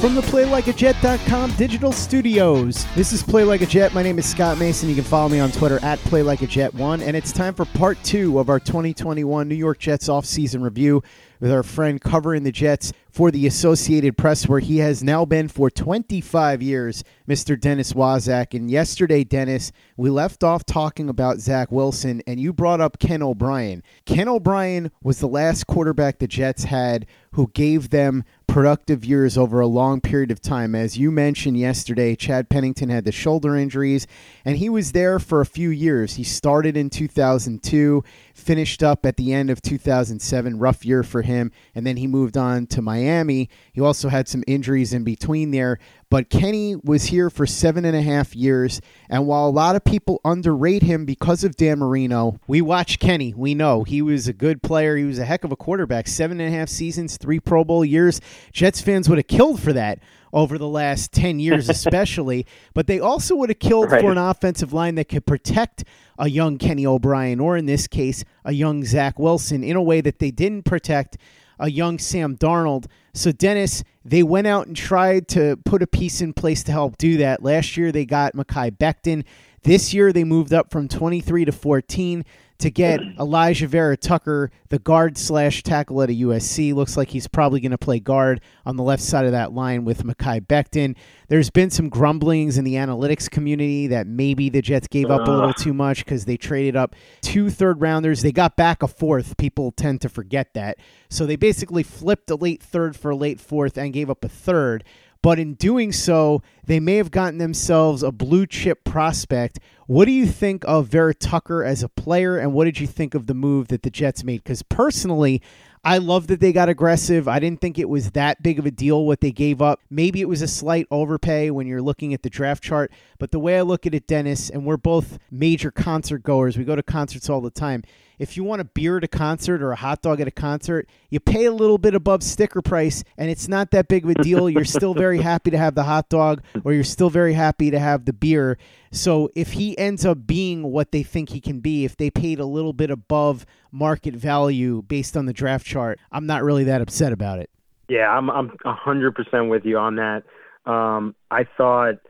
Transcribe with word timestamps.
From 0.00 0.14
the 0.14 0.20
PlayLikeAJet.com 0.20 1.56
digital 1.56 1.90
studios, 1.90 2.86
this 2.94 3.12
is 3.12 3.20
Play 3.20 3.42
Like 3.42 3.62
a 3.62 3.66
Jet. 3.66 3.92
My 3.92 4.04
name 4.04 4.16
is 4.20 4.26
Scott 4.26 4.56
Mason. 4.56 4.88
You 4.88 4.94
can 4.94 5.02
follow 5.02 5.28
me 5.28 5.40
on 5.40 5.50
Twitter 5.50 5.80
at 5.82 5.98
PlayLikeAJet1. 5.98 7.02
And 7.02 7.16
it's 7.16 7.32
time 7.32 7.52
for 7.52 7.64
part 7.64 7.98
two 8.04 8.38
of 8.38 8.48
our 8.48 8.60
2021 8.60 9.48
New 9.48 9.56
York 9.56 9.80
Jets 9.80 10.06
offseason 10.06 10.62
review 10.62 11.02
with 11.40 11.50
our 11.50 11.62
friend 11.62 12.00
covering 12.00 12.44
the 12.44 12.52
Jets 12.52 12.92
for 13.10 13.30
the 13.30 13.46
Associated 13.46 14.16
Press, 14.16 14.48
where 14.48 14.60
he 14.60 14.78
has 14.78 15.02
now 15.02 15.24
been 15.24 15.48
for 15.48 15.70
25 15.70 16.62
years, 16.62 17.04
Mr. 17.28 17.58
Dennis 17.58 17.92
Waszak. 17.92 18.54
And 18.54 18.70
yesterday, 18.70 19.24
Dennis, 19.24 19.72
we 19.96 20.10
left 20.10 20.44
off 20.44 20.64
talking 20.64 21.08
about 21.08 21.38
Zach 21.38 21.72
Wilson, 21.72 22.22
and 22.26 22.38
you 22.38 22.52
brought 22.52 22.80
up 22.80 22.98
Ken 22.98 23.22
O'Brien. 23.22 23.82
Ken 24.04 24.28
O'Brien 24.28 24.90
was 25.02 25.18
the 25.18 25.28
last 25.28 25.66
quarterback 25.66 26.18
the 26.18 26.28
Jets 26.28 26.64
had 26.64 27.06
who 27.32 27.50
gave 27.54 27.90
them 27.90 28.24
productive 28.48 29.04
years 29.04 29.38
over 29.38 29.60
a 29.60 29.66
long 29.66 30.00
period 30.00 30.32
of 30.32 30.40
time. 30.40 30.74
As 30.74 30.98
you 30.98 31.12
mentioned 31.12 31.56
yesterday, 31.56 32.16
Chad 32.16 32.48
Pennington 32.48 32.88
had 32.88 33.04
the 33.04 33.12
shoulder 33.12 33.54
injuries, 33.54 34.06
and 34.44 34.56
he 34.56 34.68
was 34.68 34.92
there 34.92 35.20
for 35.20 35.40
a 35.40 35.46
few 35.46 35.68
years. 35.68 36.14
He 36.14 36.24
started 36.24 36.76
in 36.76 36.90
2002, 36.90 38.02
finished 38.38 38.82
up 38.82 39.04
at 39.04 39.16
the 39.16 39.32
end 39.32 39.50
of 39.50 39.60
2007, 39.60 40.58
rough 40.58 40.84
year 40.84 41.02
for 41.02 41.22
him, 41.22 41.50
and 41.74 41.86
then 41.86 41.96
he 41.96 42.06
moved 42.06 42.36
on 42.36 42.66
to 42.68 42.80
Miami. 42.80 43.50
He 43.72 43.80
also 43.80 44.08
had 44.08 44.28
some 44.28 44.44
injuries 44.46 44.92
in 44.92 45.04
between 45.04 45.50
there, 45.50 45.78
but 46.10 46.30
Kenny 46.30 46.76
was 46.76 47.04
here 47.04 47.28
for 47.28 47.46
seven 47.46 47.84
and 47.84 47.96
a 47.96 48.02
half 48.02 48.34
years, 48.34 48.80
and 49.10 49.26
while 49.26 49.46
a 49.46 49.50
lot 49.50 49.76
of 49.76 49.84
people 49.84 50.20
underrate 50.24 50.82
him 50.82 51.04
because 51.04 51.44
of 51.44 51.56
Dan 51.56 51.80
Marino, 51.80 52.38
we 52.46 52.60
watch 52.60 52.98
Kenny. 52.98 53.34
We 53.34 53.54
know 53.54 53.84
he 53.84 54.00
was 54.00 54.28
a 54.28 54.32
good 54.32 54.62
player. 54.62 54.96
He 54.96 55.04
was 55.04 55.18
a 55.18 55.24
heck 55.24 55.44
of 55.44 55.52
a 55.52 55.56
quarterback. 55.56 56.08
Seven 56.08 56.40
and 56.40 56.54
a 56.54 56.56
half 56.56 56.68
seasons, 56.68 57.16
three 57.16 57.40
Pro 57.40 57.64
Bowl 57.64 57.84
years. 57.84 58.20
Jets 58.52 58.80
fans 58.80 59.08
would 59.08 59.18
have 59.18 59.26
killed 59.26 59.60
for 59.60 59.72
that 59.72 59.98
over 60.32 60.58
the 60.58 60.68
last 60.68 61.12
10 61.12 61.40
years, 61.40 61.68
especially. 61.70 62.46
but 62.74 62.86
they 62.86 63.00
also 63.00 63.34
would 63.36 63.48
have 63.50 63.58
killed 63.58 63.90
Right. 63.90 64.00
for 64.00 64.12
an 64.12 64.18
offensive 64.18 64.72
line 64.72 64.94
that 64.96 65.08
could 65.08 65.26
protect 65.26 65.84
a 66.18 66.28
young 66.28 66.58
Kenny 66.58 66.84
O'Brien, 66.86 67.40
or 67.40 67.56
in 67.56 67.66
this 67.66 67.86
case, 67.86 68.24
a 68.44 68.52
young 68.52 68.84
Zach 68.84 69.18
Wilson, 69.18 69.62
in 69.64 69.76
a 69.76 69.82
way 69.82 70.00
that 70.00 70.18
they 70.18 70.30
didn't 70.30 70.64
protect 70.64 71.16
a 71.58 71.70
young 71.70 71.98
Sam 71.98 72.36
Darnold. 72.36 72.86
So, 73.14 73.32
Dennis, 73.32 73.82
they 74.04 74.22
went 74.22 74.46
out 74.46 74.66
and 74.68 74.76
tried 74.76 75.26
to 75.28 75.56
put 75.64 75.82
a 75.82 75.86
piece 75.86 76.20
in 76.20 76.32
place 76.32 76.62
to 76.64 76.72
help 76.72 76.98
do 76.98 77.16
that. 77.18 77.42
Last 77.42 77.76
year, 77.76 77.90
they 77.90 78.04
got 78.04 78.34
Mekhi 78.34 78.70
Becton. 78.76 79.24
This 79.62 79.92
year, 79.92 80.12
they 80.12 80.22
moved 80.24 80.52
up 80.52 80.70
from 80.70 80.86
23 80.86 81.44
to 81.46 81.52
14 81.52 82.24
to 82.58 82.70
get 82.70 83.00
Elijah 83.18 83.66
Vera 83.66 83.96
Tucker, 83.96 84.50
the 84.68 84.78
guard 84.78 85.16
slash 85.16 85.62
tackle 85.62 86.02
at 86.02 86.10
a 86.10 86.12
USC. 86.12 86.74
Looks 86.74 86.96
like 86.96 87.08
he's 87.10 87.28
probably 87.28 87.60
going 87.60 87.72
to 87.72 87.78
play 87.78 88.00
guard 88.00 88.40
on 88.66 88.76
the 88.76 88.82
left 88.82 89.02
side 89.02 89.24
of 89.24 89.32
that 89.32 89.52
line 89.52 89.84
with 89.84 90.04
Mekhi 90.04 90.46
Becton. 90.46 90.96
There's 91.28 91.50
been 91.50 91.70
some 91.70 91.88
grumblings 91.88 92.58
in 92.58 92.64
the 92.64 92.74
analytics 92.74 93.30
community 93.30 93.86
that 93.88 94.06
maybe 94.06 94.48
the 94.48 94.62
Jets 94.62 94.88
gave 94.88 95.10
up 95.10 95.26
a 95.26 95.30
little 95.30 95.54
too 95.54 95.74
much 95.74 96.04
because 96.04 96.24
they 96.24 96.36
traded 96.36 96.76
up 96.76 96.94
two 97.20 97.50
third 97.50 97.80
rounders. 97.80 98.22
They 98.22 98.32
got 98.32 98.56
back 98.56 98.82
a 98.82 98.88
fourth. 98.88 99.36
People 99.36 99.72
tend 99.72 100.00
to 100.02 100.08
forget 100.08 100.54
that. 100.54 100.78
So 101.10 101.26
they 101.26 101.36
basically 101.36 101.82
flipped 101.82 102.30
a 102.30 102.34
late 102.36 102.62
third 102.62 102.96
for 102.96 103.10
a 103.10 103.16
late 103.16 103.40
fourth 103.40 103.76
and 103.76 103.92
gave 103.92 104.10
up 104.10 104.24
a 104.24 104.28
third. 104.28 104.84
But 105.22 105.38
in 105.38 105.54
doing 105.54 105.92
so, 105.92 106.42
they 106.64 106.80
may 106.80 106.96
have 106.96 107.10
gotten 107.10 107.38
themselves 107.38 108.02
a 108.02 108.12
blue 108.12 108.46
chip 108.46 108.84
prospect. 108.84 109.58
What 109.86 110.04
do 110.04 110.12
you 110.12 110.26
think 110.26 110.64
of 110.66 110.88
Vera 110.88 111.14
Tucker 111.14 111.64
as 111.64 111.82
a 111.82 111.88
player, 111.88 112.38
and 112.38 112.52
what 112.52 112.66
did 112.66 112.78
you 112.78 112.86
think 112.86 113.14
of 113.14 113.26
the 113.26 113.34
move 113.34 113.68
that 113.68 113.82
the 113.82 113.90
Jets 113.90 114.22
made? 114.22 114.44
Because 114.44 114.62
personally, 114.62 115.42
I 115.84 115.98
love 115.98 116.26
that 116.26 116.40
they 116.40 116.52
got 116.52 116.68
aggressive. 116.68 117.28
I 117.28 117.38
didn't 117.38 117.60
think 117.60 117.78
it 117.78 117.88
was 117.88 118.10
that 118.10 118.42
big 118.42 118.58
of 118.58 118.66
a 118.66 118.70
deal 118.70 119.06
what 119.06 119.20
they 119.20 119.32
gave 119.32 119.62
up. 119.62 119.80
Maybe 119.90 120.20
it 120.20 120.28
was 120.28 120.42
a 120.42 120.48
slight 120.48 120.86
overpay 120.90 121.50
when 121.50 121.66
you're 121.66 121.82
looking 121.82 122.12
at 122.12 122.22
the 122.22 122.30
draft 122.30 122.62
chart. 122.62 122.92
But 123.18 123.30
the 123.30 123.38
way 123.38 123.56
I 123.56 123.62
look 123.62 123.86
at 123.86 123.94
it, 123.94 124.06
Dennis, 124.06 124.50
and 124.50 124.66
we're 124.66 124.76
both 124.76 125.18
major 125.30 125.70
concert 125.70 126.22
goers, 126.22 126.58
we 126.58 126.64
go 126.64 126.76
to 126.76 126.82
concerts 126.82 127.30
all 127.30 127.40
the 127.40 127.50
time. 127.50 127.84
If 128.18 128.36
you 128.36 128.44
want 128.44 128.60
a 128.60 128.64
beer 128.64 128.98
at 128.98 129.04
a 129.04 129.08
concert 129.08 129.62
or 129.62 129.72
a 129.72 129.76
hot 129.76 130.02
dog 130.02 130.20
at 130.20 130.28
a 130.28 130.32
concert, 130.32 130.88
you 131.10 131.20
pay 131.20 131.44
a 131.44 131.52
little 131.52 131.78
bit 131.78 131.94
above 131.94 132.22
sticker 132.22 132.62
price, 132.62 133.04
and 133.16 133.30
it's 133.30 133.48
not 133.48 133.70
that 133.70 133.88
big 133.88 134.04
of 134.04 134.10
a 134.10 134.14
deal. 134.14 134.48
You're 134.50 134.64
still 134.78 134.94
very 134.94 135.20
happy 135.20 135.50
to 135.50 135.58
have 135.58 135.74
the 135.74 135.84
hot 135.84 136.08
dog, 136.08 136.42
or 136.64 136.72
you're 136.72 136.84
still 136.84 137.10
very 137.10 137.34
happy 137.34 137.70
to 137.70 137.78
have 137.78 138.04
the 138.04 138.12
beer. 138.12 138.58
So 138.90 139.30
if 139.34 139.52
he 139.52 139.76
ends 139.78 140.04
up 140.04 140.26
being 140.26 140.62
what 140.64 140.92
they 140.92 141.02
think 141.02 141.30
he 141.30 141.40
can 141.40 141.60
be, 141.60 141.84
if 141.84 141.96
they 141.96 142.10
paid 142.10 142.40
a 142.40 142.46
little 142.46 142.72
bit 142.72 142.90
above 142.90 143.46
market 143.70 144.14
value 144.14 144.82
based 144.82 145.16
on 145.16 145.26
the 145.26 145.32
draft 145.32 145.66
chart, 145.66 145.98
I'm 146.10 146.26
not 146.26 146.42
really 146.42 146.64
that 146.64 146.80
upset 146.80 147.12
about 147.12 147.38
it. 147.38 147.50
Yeah, 147.88 148.08
I'm 148.10 148.30
I'm 148.30 148.56
a 148.64 148.74
hundred 148.74 149.14
percent 149.14 149.48
with 149.48 149.64
you 149.64 149.78
on 149.78 149.96
that. 149.96 150.24
Um, 150.66 151.14
I 151.30 151.44
thought 151.56 152.00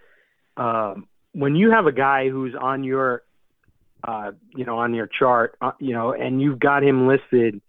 um, 0.57 1.07
when 1.33 1.55
you 1.55 1.71
have 1.71 1.87
a 1.87 1.93
guy 1.93 2.29
who's 2.29 2.55
on 2.61 2.83
your, 2.83 3.23
uh, 4.07 4.33
you 4.55 4.65
know, 4.65 4.79
on 4.79 4.95
your 4.95 5.07
chart, 5.07 5.57
uh, 5.61 5.73
you 5.81 5.93
know, 5.93 6.13
and 6.13 6.41
you've 6.41 6.59
got 6.59 6.85
him 6.85 7.09
listed 7.09 7.61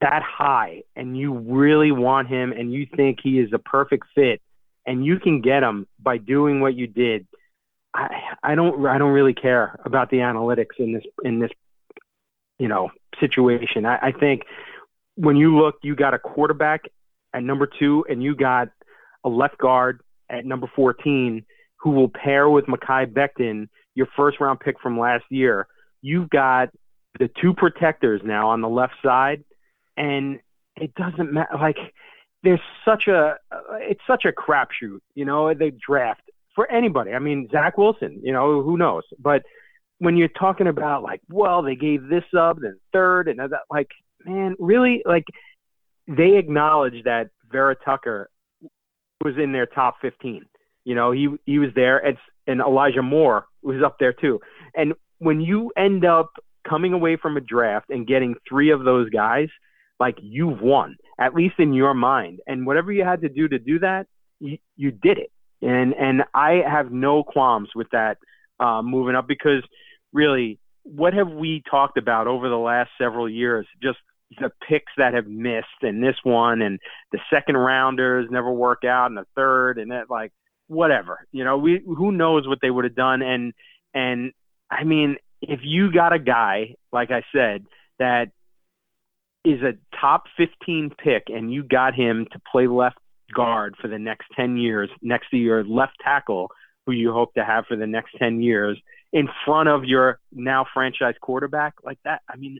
that 0.00 0.22
high, 0.22 0.82
and 0.94 1.16
you 1.16 1.34
really 1.34 1.90
want 1.90 2.28
him, 2.28 2.52
and 2.52 2.72
you 2.72 2.86
think 2.96 3.18
he 3.22 3.40
is 3.40 3.50
a 3.52 3.58
perfect 3.58 4.06
fit, 4.14 4.40
and 4.86 5.04
you 5.04 5.18
can 5.18 5.40
get 5.40 5.62
him 5.62 5.86
by 6.00 6.18
doing 6.18 6.60
what 6.60 6.74
you 6.74 6.86
did. 6.86 7.26
I 7.94 8.08
I 8.42 8.54
don't 8.54 8.86
I 8.86 8.98
don't 8.98 9.12
really 9.12 9.34
care 9.34 9.78
about 9.84 10.10
the 10.10 10.18
analytics 10.18 10.78
in 10.78 10.92
this 10.92 11.04
in 11.24 11.40
this 11.40 11.50
you 12.58 12.68
know 12.68 12.90
situation. 13.20 13.86
I, 13.86 13.96
I 14.08 14.12
think 14.12 14.42
when 15.16 15.36
you 15.36 15.58
look, 15.58 15.76
you 15.82 15.96
got 15.96 16.14
a 16.14 16.18
quarterback 16.18 16.82
at 17.34 17.42
number 17.42 17.68
two, 17.78 18.04
and 18.08 18.22
you 18.22 18.36
got 18.36 18.68
a 19.24 19.28
left 19.28 19.58
guard 19.58 20.00
at 20.30 20.44
number 20.44 20.70
14. 20.74 21.44
who 21.80 21.90
will 21.90 22.08
pair 22.08 22.48
with 22.48 22.66
Mekhi 22.66 23.06
Becton, 23.12 23.68
your 23.98 24.06
first 24.16 24.38
round 24.38 24.60
pick 24.60 24.80
from 24.80 24.96
last 24.96 25.24
year. 25.28 25.66
You've 26.02 26.30
got 26.30 26.68
the 27.18 27.28
two 27.42 27.52
protectors 27.52 28.20
now 28.24 28.50
on 28.50 28.60
the 28.60 28.68
left 28.68 28.94
side, 29.04 29.42
and 29.96 30.38
it 30.76 30.94
doesn't 30.94 31.32
matter. 31.32 31.56
Like 31.60 31.76
there's 32.44 32.60
such 32.84 33.08
a 33.08 33.34
it's 33.80 34.00
such 34.06 34.24
a 34.24 34.30
crapshoot, 34.32 35.00
you 35.16 35.24
know, 35.24 35.52
the 35.52 35.72
draft 35.84 36.22
for 36.54 36.70
anybody. 36.70 37.12
I 37.12 37.18
mean, 37.18 37.48
Zach 37.50 37.76
Wilson, 37.76 38.20
you 38.22 38.32
know, 38.32 38.62
who 38.62 38.76
knows? 38.78 39.02
But 39.18 39.42
when 39.98 40.16
you're 40.16 40.28
talking 40.28 40.68
about 40.68 41.02
like, 41.02 41.20
well, 41.28 41.62
they 41.62 41.74
gave 41.74 42.08
this 42.08 42.24
up, 42.38 42.58
then 42.60 42.78
third, 42.92 43.26
and 43.26 43.40
that, 43.40 43.62
like, 43.68 43.88
man, 44.24 44.54
really, 44.60 45.02
like, 45.04 45.24
they 46.06 46.36
acknowledge 46.36 47.02
that 47.04 47.30
Vera 47.50 47.74
Tucker 47.84 48.30
was 49.24 49.34
in 49.36 49.50
their 49.50 49.66
top 49.66 49.96
15. 50.00 50.44
You 50.84 50.94
know, 50.94 51.10
he 51.10 51.28
he 51.44 51.58
was 51.58 51.70
there, 51.74 51.98
and, 51.98 52.16
and 52.46 52.60
Elijah 52.60 53.02
Moore 53.02 53.46
was 53.68 53.82
up 53.84 53.96
there 54.00 54.12
too. 54.12 54.40
And 54.74 54.94
when 55.18 55.40
you 55.40 55.70
end 55.76 56.04
up 56.04 56.30
coming 56.68 56.92
away 56.92 57.16
from 57.16 57.36
a 57.36 57.40
draft 57.40 57.90
and 57.90 58.06
getting 58.06 58.34
three 58.48 58.70
of 58.70 58.84
those 58.84 59.08
guys, 59.10 59.48
like 60.00 60.16
you've 60.20 60.60
won, 60.60 60.96
at 61.20 61.34
least 61.34 61.54
in 61.58 61.72
your 61.72 61.94
mind. 61.94 62.40
And 62.46 62.66
whatever 62.66 62.92
you 62.92 63.04
had 63.04 63.22
to 63.22 63.28
do 63.28 63.48
to 63.48 63.58
do 63.58 63.78
that, 63.80 64.06
you, 64.40 64.58
you 64.76 64.90
did 64.90 65.18
it. 65.18 65.30
And 65.60 65.92
and 65.94 66.22
I 66.34 66.62
have 66.68 66.92
no 66.92 67.24
qualms 67.24 67.70
with 67.74 67.88
that 67.90 68.18
uh, 68.60 68.80
moving 68.82 69.16
up 69.16 69.26
because 69.26 69.62
really, 70.12 70.60
what 70.84 71.14
have 71.14 71.30
we 71.30 71.62
talked 71.68 71.98
about 71.98 72.28
over 72.28 72.48
the 72.48 72.56
last 72.56 72.90
several 73.00 73.28
years? 73.28 73.66
Just 73.82 73.98
the 74.40 74.50
picks 74.68 74.92
that 74.98 75.14
have 75.14 75.26
missed, 75.26 75.82
and 75.82 76.02
this 76.02 76.16
one, 76.22 76.62
and 76.62 76.78
the 77.10 77.18
second 77.32 77.56
rounders 77.56 78.28
never 78.30 78.52
work 78.52 78.84
out, 78.84 79.06
and 79.06 79.16
the 79.16 79.26
third, 79.34 79.78
and 79.78 79.90
that 79.90 80.08
like 80.08 80.32
whatever. 80.68 81.26
You 81.32 81.44
know, 81.44 81.58
we 81.58 81.82
who 81.84 82.12
knows 82.12 82.46
what 82.46 82.58
they 82.62 82.70
would 82.70 82.84
have 82.84 82.94
done, 82.94 83.22
and 83.22 83.52
and 83.94 84.32
I 84.70 84.84
mean, 84.84 85.16
if 85.42 85.60
you 85.62 85.92
got 85.92 86.12
a 86.12 86.18
guy 86.18 86.74
like 86.92 87.10
I 87.10 87.22
said 87.32 87.64
that 87.98 88.28
is 89.44 89.62
a 89.62 89.72
top 90.00 90.24
15 90.36 90.90
pick 91.02 91.24
and 91.28 91.52
you 91.52 91.62
got 91.62 91.94
him 91.94 92.26
to 92.32 92.40
play 92.50 92.66
left 92.66 92.98
guard 93.34 93.74
for 93.80 93.88
the 93.88 93.98
next 93.98 94.26
10 94.36 94.56
years 94.56 94.88
next 95.02 95.30
to 95.30 95.36
your 95.36 95.64
left 95.64 95.94
tackle 96.02 96.50
who 96.86 96.92
you 96.92 97.12
hope 97.12 97.34
to 97.34 97.44
have 97.44 97.64
for 97.66 97.76
the 97.76 97.86
next 97.86 98.12
10 98.18 98.40
years 98.40 98.78
in 99.12 99.28
front 99.44 99.68
of 99.68 99.84
your 99.84 100.18
now 100.32 100.66
franchise 100.72 101.14
quarterback 101.20 101.74
like 101.84 101.98
that 102.04 102.22
i 102.28 102.36
mean 102.36 102.58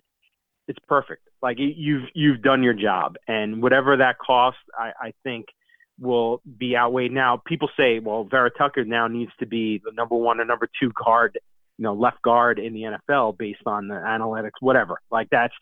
it's 0.66 0.78
perfect 0.86 1.22
like 1.42 1.56
you've 1.58 2.04
you've 2.14 2.42
done 2.42 2.62
your 2.62 2.74
job 2.74 3.16
and 3.26 3.62
whatever 3.62 3.96
that 3.96 4.18
cost 4.18 4.58
i 4.78 4.92
i 5.00 5.12
think 5.24 5.46
will 6.00 6.40
be 6.58 6.76
outweighed 6.76 7.12
now 7.12 7.40
people 7.44 7.68
say 7.76 7.98
well 7.98 8.24
vera 8.24 8.50
tucker 8.50 8.84
now 8.84 9.08
needs 9.08 9.32
to 9.38 9.46
be 9.46 9.80
the 9.84 9.92
number 9.92 10.14
one 10.14 10.40
or 10.40 10.44
number 10.44 10.68
two 10.80 10.92
guard 10.92 11.38
you 11.76 11.82
know 11.82 11.92
left 11.92 12.22
guard 12.22 12.58
in 12.58 12.72
the 12.72 12.82
nfl 12.82 13.36
based 13.36 13.62
on 13.66 13.88
the 13.88 13.94
analytics 13.94 14.52
whatever 14.60 15.00
like 15.10 15.28
that's 15.30 15.54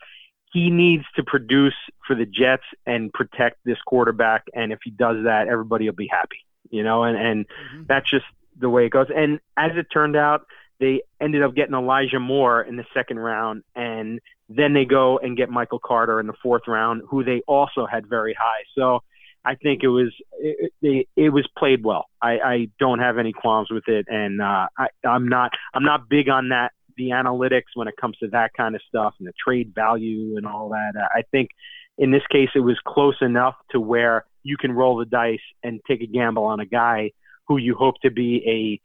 he 0.57 0.71
needs 0.71 1.05
to 1.17 1.23
produce 1.23 1.75
for 2.07 2.15
the 2.15 2.25
Jets 2.25 2.63
and 2.87 3.13
protect 3.13 3.59
this 3.65 3.77
quarterback. 3.87 4.45
And 4.55 4.73
if 4.73 4.79
he 4.83 4.91
does 4.91 5.25
that, 5.25 5.49
everybody 5.49 5.87
will 5.87 5.97
be 5.97 6.09
happy, 6.11 6.39
you 6.71 6.83
know, 6.83 7.05
and, 7.05 7.17
and 7.19 7.47
mm-hmm. 7.47 7.83
that's 7.87 8.09
just 8.09 8.25
the 8.59 8.71
way 8.71 8.87
it 8.87 8.91
goes. 8.91 9.09
And 9.15 9.41
as 9.57 9.73
it 9.77 9.89
turned 9.93 10.17
out, 10.17 10.47
they 10.79 11.03
ended 11.21 11.43
up 11.43 11.55
getting 11.55 11.75
Elijah 11.75 12.21
Moore 12.21 12.63
in 12.63 12.77
the 12.77 12.87
second 12.95 13.19
round. 13.19 13.65
And 13.75 14.21
then 14.49 14.73
they 14.73 14.87
go 14.87 15.19
and 15.19 15.37
get 15.37 15.51
Michael 15.51 15.79
Carter 15.79 16.21
in 16.21 16.27
the 16.27 16.35
fourth 16.43 16.67
round, 16.67 17.03
who 17.09 17.23
they 17.23 17.43
also 17.47 17.85
had 17.85 18.07
very 18.07 18.35
high. 18.35 18.63
So 18.75 19.03
I 19.47 19.55
think 19.55 19.83
it 19.83 19.89
was, 19.89 20.13
it, 20.39 20.73
it, 20.83 21.09
it 21.17 21.29
was 21.31 21.49
played 21.57 21.85
well. 21.85 22.07
I, 22.21 22.39
I 22.45 22.69
don't 22.81 22.99
have 22.99 23.17
any 23.17 23.33
qualms 23.33 23.69
with 23.71 23.85
it. 23.87 24.07
And, 24.09 24.43
uh, 24.43 24.67
I, 24.77 24.87
I'm 25.07 25.29
not, 25.29 25.53
I'm 25.73 25.85
not 25.85 26.09
big 26.09 26.29
on 26.29 26.49
that 26.49 26.73
the 26.97 27.11
analytics 27.11 27.75
when 27.75 27.89
it 27.89 27.95
comes 28.01 28.17
to 28.19 28.29
that 28.29 28.51
kind 28.57 28.75
of 28.75 28.81
stuff 28.89 29.15
and 29.19 29.29
the 29.29 29.33
trade 29.43 29.73
value 29.75 30.37
and 30.37 30.47
all 30.47 30.71
that. 30.71 30.93
I 31.15 31.23
think 31.31 31.51
in 31.99 32.11
this 32.11 32.23
case 32.31 32.49
it 32.55 32.61
was 32.61 32.79
close 32.87 33.17
enough 33.21 33.55
to 33.71 33.81
where 33.81 34.25
you 34.43 34.57
can 34.57 34.73
roll 34.73 34.97
the 34.97 35.05
dice 35.05 35.39
and 35.63 35.81
take 35.87 36.01
a 36.01 36.07
gamble 36.07 36.45
on 36.45 36.61
a 36.61 36.67
guy 36.67 37.11
who 37.49 37.59
you 37.59 37.75
hope 37.75 37.97
to 38.03 38.11
be 38.11 38.43
a 38.47 38.81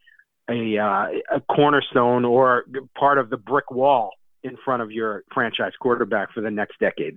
a, 0.50 0.76
uh, 0.76 1.06
a 1.36 1.40
cornerstone 1.54 2.24
or 2.24 2.64
part 2.98 3.18
of 3.18 3.30
the 3.30 3.36
brick 3.36 3.70
wall 3.70 4.10
in 4.42 4.56
front 4.64 4.82
of 4.82 4.90
your 4.90 5.22
franchise 5.32 5.72
quarterback 5.80 6.32
for 6.34 6.40
the 6.40 6.50
next 6.50 6.80
decade. 6.80 7.16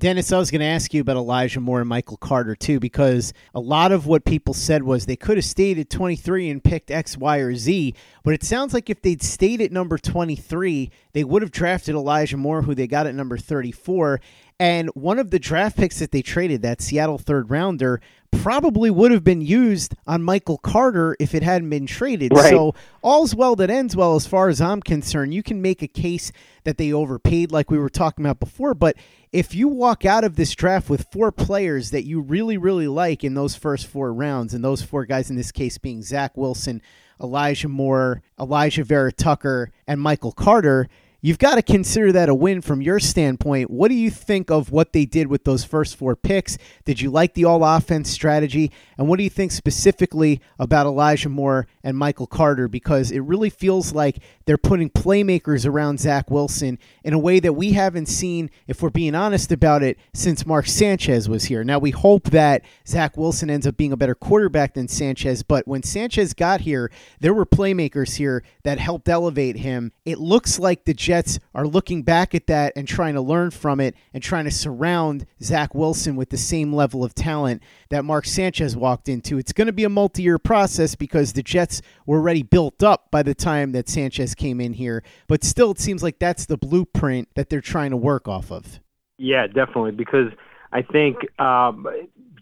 Dennis, 0.00 0.32
I 0.32 0.38
was 0.38 0.50
going 0.50 0.60
to 0.60 0.66
ask 0.66 0.94
you 0.94 1.02
about 1.02 1.18
Elijah 1.18 1.60
Moore 1.60 1.80
and 1.80 1.88
Michael 1.88 2.16
Carter 2.16 2.56
too, 2.56 2.80
because 2.80 3.34
a 3.54 3.60
lot 3.60 3.92
of 3.92 4.06
what 4.06 4.24
people 4.24 4.54
said 4.54 4.82
was 4.82 5.04
they 5.04 5.14
could 5.14 5.36
have 5.36 5.44
stayed 5.44 5.78
at 5.78 5.90
23 5.90 6.48
and 6.48 6.64
picked 6.64 6.90
X, 6.90 7.18
Y, 7.18 7.36
or 7.36 7.54
Z. 7.54 7.94
But 8.24 8.32
it 8.32 8.42
sounds 8.42 8.72
like 8.72 8.88
if 8.88 9.02
they'd 9.02 9.22
stayed 9.22 9.60
at 9.60 9.72
number 9.72 9.98
23, 9.98 10.90
they 11.12 11.22
would 11.22 11.42
have 11.42 11.50
drafted 11.50 11.94
Elijah 11.94 12.38
Moore, 12.38 12.62
who 12.62 12.74
they 12.74 12.86
got 12.86 13.06
at 13.06 13.14
number 13.14 13.36
34. 13.36 14.22
And 14.58 14.88
one 14.94 15.18
of 15.18 15.30
the 15.30 15.38
draft 15.38 15.76
picks 15.76 15.98
that 15.98 16.12
they 16.12 16.22
traded, 16.22 16.62
that 16.62 16.80
Seattle 16.80 17.18
third 17.18 17.50
rounder, 17.50 18.00
probably 18.32 18.90
would 18.90 19.10
have 19.10 19.24
been 19.24 19.40
used 19.40 19.94
on 20.06 20.22
Michael 20.22 20.58
Carter 20.58 21.16
if 21.18 21.34
it 21.34 21.42
hadn't 21.42 21.70
been 21.70 21.86
traded. 21.86 22.32
Right. 22.34 22.50
So 22.50 22.74
all's 23.02 23.34
well 23.34 23.56
that 23.56 23.70
ends 23.70 23.94
well 23.96 24.14
as 24.14 24.26
far 24.26 24.48
as 24.48 24.60
I'm 24.60 24.80
concerned. 24.80 25.34
You 25.34 25.42
can 25.42 25.60
make 25.60 25.82
a 25.82 25.88
case 25.88 26.32
that 26.64 26.78
they 26.78 26.92
overpaid 26.92 27.52
like 27.52 27.70
we 27.70 27.78
were 27.78 27.88
talking 27.88 28.24
about 28.24 28.40
before, 28.40 28.74
but 28.74 28.96
if 29.32 29.54
you 29.54 29.68
walk 29.68 30.04
out 30.04 30.24
of 30.24 30.36
this 30.36 30.54
draft 30.54 30.90
with 30.90 31.06
four 31.12 31.30
players 31.30 31.90
that 31.90 32.04
you 32.04 32.20
really, 32.20 32.56
really 32.56 32.88
like 32.88 33.22
in 33.22 33.34
those 33.34 33.54
first 33.54 33.86
four 33.86 34.12
rounds, 34.12 34.54
and 34.54 34.64
those 34.64 34.82
four 34.82 35.04
guys 35.04 35.30
in 35.30 35.36
this 35.36 35.52
case 35.52 35.78
being 35.78 36.02
Zach 36.02 36.36
Wilson, 36.36 36.82
Elijah 37.22 37.68
Moore, 37.68 38.22
Elijah 38.38 38.84
Vera 38.84 39.12
Tucker, 39.12 39.70
and 39.86 40.00
Michael 40.00 40.32
Carter, 40.32 40.88
You've 41.22 41.38
got 41.38 41.56
to 41.56 41.62
consider 41.62 42.12
that 42.12 42.28
a 42.28 42.34
win 42.34 42.62
from 42.62 42.80
your 42.80 42.98
standpoint. 42.98 43.70
What 43.70 43.88
do 43.88 43.94
you 43.94 44.10
think 44.10 44.50
of 44.50 44.70
what 44.70 44.92
they 44.92 45.04
did 45.04 45.26
with 45.26 45.44
those 45.44 45.64
first 45.64 45.96
four 45.96 46.16
picks? 46.16 46.56
Did 46.84 47.00
you 47.00 47.10
like 47.10 47.34
the 47.34 47.44
all 47.44 47.62
offense 47.62 48.08
strategy? 48.08 48.70
And 49.00 49.08
what 49.08 49.16
do 49.16 49.24
you 49.24 49.30
think 49.30 49.50
specifically 49.50 50.42
about 50.58 50.84
Elijah 50.84 51.30
Moore 51.30 51.66
and 51.82 51.96
Michael 51.96 52.26
Carter? 52.26 52.68
Because 52.68 53.10
it 53.10 53.20
really 53.20 53.48
feels 53.48 53.94
like 53.94 54.18
they're 54.44 54.58
putting 54.58 54.90
playmakers 54.90 55.66
around 55.66 55.98
Zach 55.98 56.30
Wilson 56.30 56.78
in 57.02 57.14
a 57.14 57.18
way 57.18 57.40
that 57.40 57.54
we 57.54 57.72
haven't 57.72 58.06
seen, 58.06 58.50
if 58.66 58.82
we're 58.82 58.90
being 58.90 59.14
honest 59.14 59.52
about 59.52 59.82
it, 59.82 59.96
since 60.12 60.44
Mark 60.44 60.66
Sanchez 60.66 61.30
was 61.30 61.44
here. 61.44 61.64
Now, 61.64 61.78
we 61.78 61.92
hope 61.92 62.24
that 62.24 62.62
Zach 62.86 63.16
Wilson 63.16 63.48
ends 63.48 63.66
up 63.66 63.78
being 63.78 63.92
a 63.92 63.96
better 63.96 64.14
quarterback 64.14 64.74
than 64.74 64.86
Sanchez, 64.86 65.42
but 65.42 65.66
when 65.66 65.82
Sanchez 65.82 66.34
got 66.34 66.60
here, 66.60 66.90
there 67.20 67.32
were 67.32 67.46
playmakers 67.46 68.16
here 68.16 68.42
that 68.64 68.78
helped 68.78 69.08
elevate 69.08 69.56
him. 69.56 69.92
It 70.04 70.18
looks 70.18 70.58
like 70.58 70.84
the 70.84 70.92
Jets 70.92 71.38
are 71.54 71.66
looking 71.66 72.02
back 72.02 72.34
at 72.34 72.48
that 72.48 72.74
and 72.76 72.86
trying 72.86 73.14
to 73.14 73.22
learn 73.22 73.50
from 73.50 73.80
it 73.80 73.94
and 74.12 74.22
trying 74.22 74.44
to 74.44 74.50
surround 74.50 75.24
Zach 75.42 75.74
Wilson 75.74 76.16
with 76.16 76.28
the 76.28 76.36
same 76.36 76.74
level 76.74 77.02
of 77.02 77.14
talent 77.14 77.62
that 77.88 78.04
Mark 78.04 78.26
Sanchez 78.26 78.76
walked 78.90 79.08
into. 79.08 79.38
It's 79.38 79.52
going 79.52 79.66
to 79.66 79.72
be 79.72 79.84
a 79.84 79.88
multi 79.88 80.22
year 80.22 80.38
process 80.38 80.96
because 80.96 81.34
the 81.34 81.44
Jets 81.44 81.80
were 82.06 82.18
already 82.18 82.42
built 82.42 82.82
up 82.82 83.08
by 83.12 83.22
the 83.22 83.34
time 83.34 83.70
that 83.72 83.88
Sanchez 83.88 84.34
came 84.34 84.60
in 84.60 84.72
here. 84.72 85.04
But 85.28 85.44
still, 85.44 85.70
it 85.70 85.78
seems 85.78 86.02
like 86.02 86.18
that's 86.18 86.46
the 86.46 86.56
blueprint 86.56 87.28
that 87.36 87.50
they're 87.50 87.60
trying 87.60 87.92
to 87.92 87.96
work 87.96 88.26
off 88.26 88.50
of. 88.50 88.80
Yeah, 89.16 89.46
definitely. 89.46 89.92
Because 89.92 90.32
I 90.72 90.82
think 90.82 91.18
um, 91.40 91.86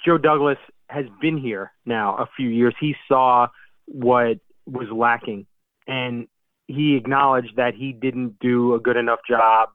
Joe 0.03 0.17
Douglas 0.17 0.57
has 0.89 1.05
been 1.21 1.37
here 1.37 1.71
now 1.85 2.17
a 2.17 2.27
few 2.35 2.49
years. 2.49 2.75
He 2.81 2.95
saw 3.09 3.49
what 3.85 4.39
was 4.65 4.89
lacking 4.91 5.47
and 5.87 6.29
he 6.67 6.97
acknowledged 6.97 7.57
that 7.57 7.75
he 7.75 7.93
didn't 7.93 8.39
do 8.41 8.75
a 8.75 8.81
good 8.81 8.97
enough 8.97 9.21
job 9.29 9.71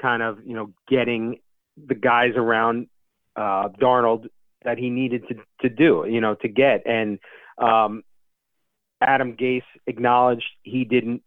kind 0.00 0.22
of, 0.22 0.38
you 0.44 0.54
know, 0.54 0.72
getting 0.88 1.40
the 1.86 1.94
guys 1.94 2.32
around 2.36 2.88
uh, 3.36 3.68
Darnold 3.80 4.26
that 4.64 4.78
he 4.78 4.90
needed 4.90 5.24
to, 5.28 5.34
to 5.62 5.68
do, 5.68 6.04
you 6.08 6.20
know, 6.20 6.34
to 6.36 6.48
get. 6.48 6.82
And 6.86 7.18
um, 7.58 8.02
Adam 9.00 9.36
Gase 9.36 9.62
acknowledged 9.86 10.48
he 10.62 10.84
didn't 10.84 11.22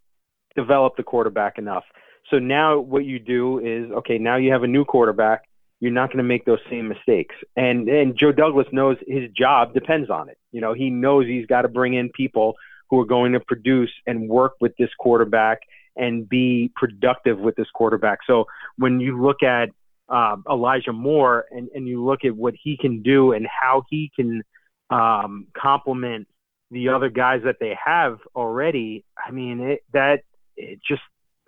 develop 0.55 0.97
the 0.97 1.03
quarterback 1.03 1.57
enough. 1.57 1.83
So 2.29 2.39
now 2.39 2.79
what 2.79 3.05
you 3.05 3.19
do 3.19 3.59
is, 3.59 3.91
okay, 3.91 4.17
now 4.17 4.37
you 4.37 4.51
have 4.51 4.63
a 4.63 4.67
new 4.67 4.85
quarterback. 4.85 5.43
You're 5.79 5.91
not 5.91 6.09
going 6.09 6.17
to 6.17 6.23
make 6.23 6.45
those 6.45 6.59
same 6.69 6.87
mistakes. 6.87 7.35
And 7.55 7.89
and 7.89 8.15
Joe 8.15 8.31
Douglas 8.31 8.67
knows 8.71 8.97
his 9.07 9.31
job 9.31 9.73
depends 9.73 10.09
on 10.09 10.29
it. 10.29 10.37
You 10.51 10.61
know, 10.61 10.73
he 10.73 10.89
knows 10.89 11.25
he's 11.25 11.47
got 11.47 11.63
to 11.63 11.67
bring 11.67 11.95
in 11.95 12.09
people 12.09 12.55
who 12.89 12.99
are 12.99 13.05
going 13.05 13.31
to 13.31 13.39
produce 13.39 13.91
and 14.05 14.29
work 14.29 14.53
with 14.61 14.75
this 14.77 14.89
quarterback 14.99 15.59
and 15.95 16.29
be 16.29 16.71
productive 16.75 17.39
with 17.39 17.55
this 17.55 17.69
quarterback. 17.73 18.19
So 18.27 18.45
when 18.77 18.99
you 18.99 19.21
look 19.21 19.43
at 19.43 19.69
uh, 20.11 20.35
Elijah 20.49 20.93
Moore 20.93 21.45
and, 21.51 21.69
and 21.73 21.87
you 21.87 22.03
look 22.03 22.25
at 22.25 22.35
what 22.35 22.53
he 22.61 22.77
can 22.77 23.01
do 23.01 23.31
and 23.31 23.47
how 23.47 23.83
he 23.89 24.11
can 24.15 24.43
um, 24.89 25.47
complement 25.57 26.27
the 26.69 26.89
other 26.89 27.09
guys 27.09 27.41
that 27.43 27.57
they 27.59 27.77
have 27.83 28.19
already, 28.35 29.05
I 29.17 29.31
mean, 29.31 29.61
it, 29.61 29.83
that 29.93 30.23
it 30.55 30.79
just 30.87 31.01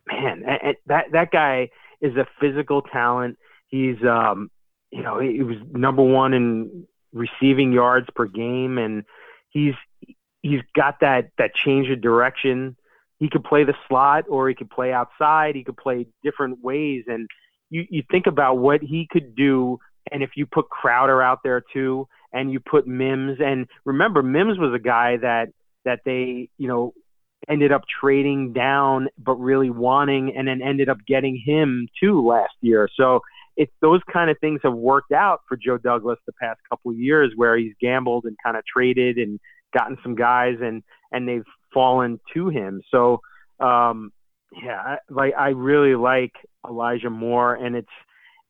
man, 0.07 0.43
that 0.87 1.05
that 1.11 1.31
guy 1.31 1.69
is 2.01 2.15
a 2.15 2.27
physical 2.39 2.81
talent. 2.81 3.37
He's 3.67 4.01
um, 4.03 4.49
you 4.91 5.01
know, 5.01 5.19
he 5.19 5.41
was 5.43 5.57
number 5.71 6.03
one 6.03 6.33
in 6.33 6.87
receiving 7.13 7.71
yards 7.71 8.07
per 8.15 8.25
game, 8.25 8.77
and 8.77 9.03
he's 9.49 9.75
he's 10.41 10.61
got 10.75 10.99
that 11.01 11.29
that 11.37 11.55
change 11.55 11.89
of 11.89 12.01
direction. 12.01 12.75
He 13.19 13.29
could 13.29 13.43
play 13.43 13.63
the 13.63 13.75
slot 13.87 14.25
or 14.27 14.49
he 14.49 14.55
could 14.55 14.69
play 14.69 14.91
outside. 14.91 15.55
He 15.55 15.63
could 15.63 15.77
play 15.77 16.07
different 16.23 16.61
ways. 16.61 17.05
And 17.07 17.29
you, 17.73 17.87
you 17.89 18.03
think 18.11 18.27
about 18.27 18.59
what 18.59 18.81
he 18.81 19.07
could 19.09 19.35
do. 19.35 19.79
And 20.11 20.21
if 20.21 20.31
you 20.35 20.45
put 20.45 20.69
Crowder 20.69 21.21
out 21.21 21.39
there 21.43 21.63
too, 21.73 22.07
and 22.31 22.51
you 22.51 22.59
put 22.59 22.87
Mims, 22.87 23.39
and 23.43 23.67
remember 23.83 24.21
Mims 24.21 24.57
was 24.59 24.73
a 24.73 24.79
guy 24.79 25.17
that 25.17 25.49
that 25.85 26.01
they 26.05 26.49
you 26.57 26.67
know 26.67 26.93
ended 27.49 27.71
up 27.71 27.81
trading 27.99 28.53
down, 28.53 29.07
but 29.17 29.33
really 29.35 29.69
wanting, 29.69 30.33
and 30.35 30.47
then 30.47 30.61
ended 30.61 30.87
up 30.87 30.97
getting 31.07 31.41
him 31.43 31.87
too 31.99 32.25
last 32.25 32.53
year. 32.61 32.87
So 32.95 33.21
it's 33.57 33.71
those 33.81 34.01
kind 34.11 34.29
of 34.29 34.37
things 34.39 34.59
have 34.63 34.73
worked 34.73 35.11
out 35.11 35.41
for 35.47 35.57
Joe 35.57 35.77
Douglas 35.77 36.19
the 36.25 36.33
past 36.33 36.59
couple 36.69 36.91
of 36.91 36.97
years, 36.97 37.33
where 37.35 37.57
he's 37.57 37.73
gambled 37.81 38.25
and 38.25 38.37
kind 38.43 38.55
of 38.55 38.63
traded 38.65 39.17
and 39.17 39.39
gotten 39.75 39.97
some 40.03 40.15
guys, 40.15 40.57
and 40.61 40.83
and 41.11 41.27
they've 41.27 41.45
fallen 41.73 42.19
to 42.35 42.49
him. 42.49 42.81
So 42.91 43.19
um, 43.59 44.11
yeah, 44.61 44.97
like 45.09 45.33
I 45.37 45.49
really 45.49 45.95
like 45.95 46.33
Elijah 46.67 47.09
Moore, 47.09 47.55
and 47.55 47.75
it's 47.75 47.87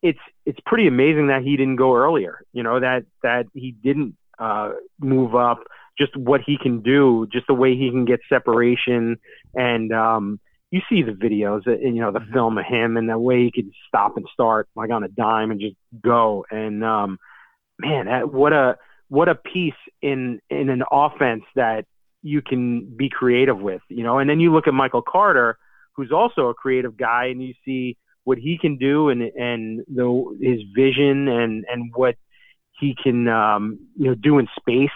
it's 0.02 0.18
it's 0.44 0.58
pretty 0.66 0.86
amazing 0.86 1.28
that 1.28 1.42
he 1.42 1.56
didn't 1.56 1.76
go 1.76 1.94
earlier. 1.94 2.40
You 2.52 2.62
know 2.62 2.80
that 2.80 3.04
that 3.22 3.46
he 3.54 3.72
didn't 3.72 4.16
uh, 4.38 4.72
move 4.98 5.34
up. 5.34 5.60
Just 5.96 6.16
what 6.16 6.40
he 6.44 6.56
can 6.60 6.82
do, 6.82 7.26
just 7.32 7.46
the 7.46 7.54
way 7.54 7.76
he 7.76 7.88
can 7.90 8.04
get 8.04 8.20
separation, 8.28 9.16
and 9.54 9.92
um, 9.92 10.40
you 10.70 10.80
see 10.88 11.02
the 11.02 11.12
videos, 11.12 11.66
and 11.66 11.76
uh, 11.76 11.88
you 11.88 12.00
know 12.00 12.10
the 12.10 12.26
film 12.32 12.58
of 12.58 12.64
him, 12.64 12.96
and 12.96 13.08
the 13.08 13.18
way 13.18 13.44
he 13.44 13.52
could 13.52 13.70
stop 13.86 14.16
and 14.16 14.26
start 14.32 14.68
like 14.74 14.90
on 14.90 15.04
a 15.04 15.08
dime 15.08 15.50
and 15.52 15.60
just 15.60 15.76
go. 16.02 16.44
And 16.50 16.84
um, 16.84 17.18
man, 17.78 18.06
that, 18.06 18.32
what 18.32 18.52
a 18.52 18.76
what 19.08 19.28
a 19.28 19.36
piece 19.36 19.72
in 20.02 20.40
in 20.50 20.68
an 20.70 20.82
offense 20.90 21.44
that 21.54 21.84
you 22.22 22.42
can 22.42 22.96
be 22.96 23.08
creative 23.08 23.60
with, 23.60 23.82
you 23.88 24.02
know. 24.02 24.18
And 24.18 24.28
then 24.28 24.40
you 24.40 24.52
look 24.52 24.66
at 24.66 24.74
Michael 24.74 25.02
Carter, 25.02 25.58
who's 25.94 26.12
also 26.12 26.48
a 26.48 26.54
creative 26.54 26.96
guy, 26.96 27.26
and 27.26 27.42
you 27.42 27.54
see 27.64 27.96
what 28.24 28.38
he 28.38 28.58
can 28.58 28.76
do 28.76 29.10
and 29.10 29.22
and 29.22 29.84
the 29.88 30.38
his 30.40 30.60
vision 30.74 31.28
and 31.28 31.64
and 31.70 31.92
what 31.94 32.16
he 32.80 32.96
can 33.00 33.28
um, 33.28 33.78
you 33.96 34.06
know 34.06 34.14
do 34.14 34.38
in 34.38 34.48
space. 34.58 34.90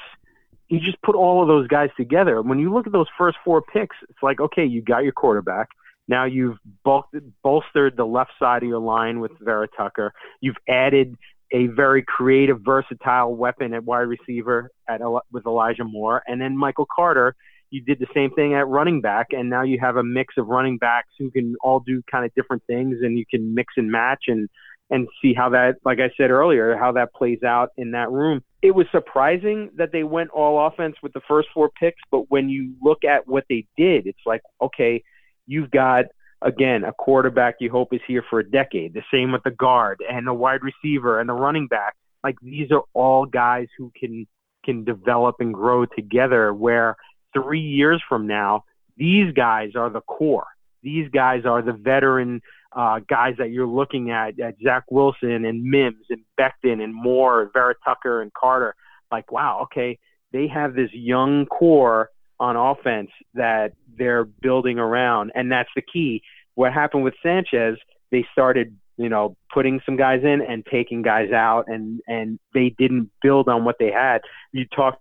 You 0.68 0.80
just 0.80 1.00
put 1.02 1.14
all 1.14 1.40
of 1.40 1.48
those 1.48 1.66
guys 1.66 1.88
together. 1.96 2.42
When 2.42 2.58
you 2.58 2.72
look 2.72 2.86
at 2.86 2.92
those 2.92 3.06
first 3.16 3.38
four 3.44 3.62
picks, 3.62 3.96
it's 4.08 4.22
like 4.22 4.40
okay, 4.40 4.64
you 4.64 4.82
got 4.82 5.04
your 5.04 5.12
quarterback. 5.12 5.68
Now 6.08 6.24
you've 6.24 6.56
bolstered 6.84 7.96
the 7.96 8.06
left 8.06 8.30
side 8.38 8.62
of 8.62 8.68
your 8.68 8.78
line 8.78 9.20
with 9.20 9.32
Vera 9.40 9.68
Tucker. 9.76 10.12
You've 10.40 10.56
added 10.66 11.16
a 11.52 11.66
very 11.68 12.02
creative, 12.02 12.60
versatile 12.62 13.34
weapon 13.34 13.74
at 13.74 13.84
wide 13.84 14.00
receiver 14.00 14.70
at 14.88 15.00
with 15.32 15.46
Elijah 15.46 15.84
Moore, 15.84 16.22
and 16.26 16.40
then 16.40 16.56
Michael 16.56 16.86
Carter. 16.94 17.34
You 17.70 17.82
did 17.82 17.98
the 17.98 18.06
same 18.14 18.30
thing 18.30 18.54
at 18.54 18.66
running 18.66 19.00
back, 19.00 19.28
and 19.30 19.50
now 19.50 19.62
you 19.62 19.78
have 19.80 19.96
a 19.96 20.02
mix 20.02 20.34
of 20.38 20.48
running 20.48 20.78
backs 20.78 21.10
who 21.18 21.30
can 21.30 21.54
all 21.62 21.80
do 21.80 22.02
kind 22.10 22.24
of 22.24 22.34
different 22.34 22.62
things, 22.66 22.98
and 23.02 23.18
you 23.18 23.24
can 23.28 23.54
mix 23.54 23.74
and 23.76 23.90
match 23.90 24.24
and 24.28 24.48
and 24.90 25.06
see 25.20 25.34
how 25.34 25.50
that, 25.50 25.74
like 25.84 25.98
I 25.98 26.10
said 26.16 26.30
earlier, 26.30 26.74
how 26.74 26.92
that 26.92 27.12
plays 27.12 27.42
out 27.42 27.70
in 27.76 27.90
that 27.90 28.10
room. 28.10 28.42
It 28.62 28.74
was 28.74 28.86
surprising 28.90 29.70
that 29.76 29.92
they 29.92 30.02
went 30.02 30.30
all 30.30 30.66
offense 30.66 30.96
with 31.02 31.12
the 31.12 31.20
first 31.28 31.48
four 31.52 31.70
picks, 31.78 32.00
but 32.10 32.30
when 32.30 32.48
you 32.48 32.72
look 32.82 33.04
at 33.04 33.28
what 33.28 33.44
they 33.50 33.66
did, 33.76 34.06
it's 34.06 34.18
like, 34.24 34.40
okay, 34.62 35.02
you've 35.46 35.70
got 35.70 36.06
again, 36.42 36.84
a 36.84 36.92
quarterback 36.92 37.56
you 37.60 37.70
hope 37.70 37.92
is 37.92 38.00
here 38.06 38.24
for 38.30 38.38
a 38.38 38.48
decade. 38.48 38.94
The 38.94 39.02
same 39.12 39.32
with 39.32 39.42
the 39.42 39.50
guard 39.50 40.02
and 40.08 40.26
the 40.26 40.34
wide 40.34 40.60
receiver 40.62 41.20
and 41.20 41.28
the 41.28 41.34
running 41.34 41.66
back. 41.66 41.94
Like 42.22 42.36
these 42.42 42.70
are 42.70 42.82
all 42.94 43.26
guys 43.26 43.68
who 43.76 43.92
can 43.98 44.26
can 44.64 44.84
develop 44.84 45.36
and 45.40 45.54
grow 45.54 45.86
together. 45.86 46.52
Where 46.52 46.96
three 47.32 47.60
years 47.60 48.02
from 48.08 48.26
now, 48.26 48.64
these 48.96 49.32
guys 49.32 49.70
are 49.76 49.90
the 49.90 50.00
core. 50.00 50.46
These 50.82 51.08
guys 51.10 51.44
are 51.44 51.62
the 51.62 51.72
veteran 51.72 52.40
uh, 52.72 53.00
guys 53.08 53.34
that 53.38 53.50
you're 53.50 53.66
looking 53.66 54.10
at, 54.10 54.38
at 54.40 54.56
Zach 54.62 54.84
Wilson 54.90 55.44
and 55.44 55.62
Mims 55.62 56.04
and 56.10 56.20
Becton 56.38 56.82
and 56.82 56.94
Moore, 56.94 57.42
and 57.42 57.52
Vera 57.52 57.74
Tucker 57.84 58.22
and 58.22 58.32
Carter. 58.34 58.74
Like, 59.10 59.32
wow, 59.32 59.60
okay, 59.62 59.98
they 60.32 60.46
have 60.48 60.74
this 60.74 60.90
young 60.92 61.46
core 61.46 62.10
on 62.40 62.56
offense 62.56 63.10
that 63.34 63.72
they're 63.96 64.24
building 64.24 64.78
around, 64.78 65.32
and 65.34 65.50
that's 65.50 65.70
the 65.74 65.82
key. 65.82 66.22
What 66.54 66.72
happened 66.72 67.04
with 67.04 67.14
Sanchez? 67.22 67.78
They 68.10 68.26
started, 68.32 68.76
you 68.96 69.08
know, 69.08 69.36
putting 69.52 69.80
some 69.86 69.96
guys 69.96 70.20
in 70.22 70.42
and 70.42 70.64
taking 70.70 71.02
guys 71.02 71.32
out, 71.32 71.64
and 71.68 72.00
and 72.06 72.38
they 72.52 72.74
didn't 72.78 73.10
build 73.22 73.48
on 73.48 73.64
what 73.64 73.76
they 73.78 73.90
had. 73.90 74.20
You 74.52 74.66
talk 74.66 75.00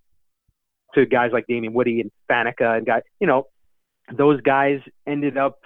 to 0.97 1.05
guys 1.05 1.31
like 1.31 1.47
Damien 1.47 1.73
Woody 1.73 2.01
and 2.01 2.11
Faneca 2.29 2.77
and 2.77 2.85
guys, 2.85 3.03
you 3.19 3.27
know, 3.27 3.47
those 4.15 4.41
guys 4.41 4.79
ended 5.05 5.37
up 5.37 5.59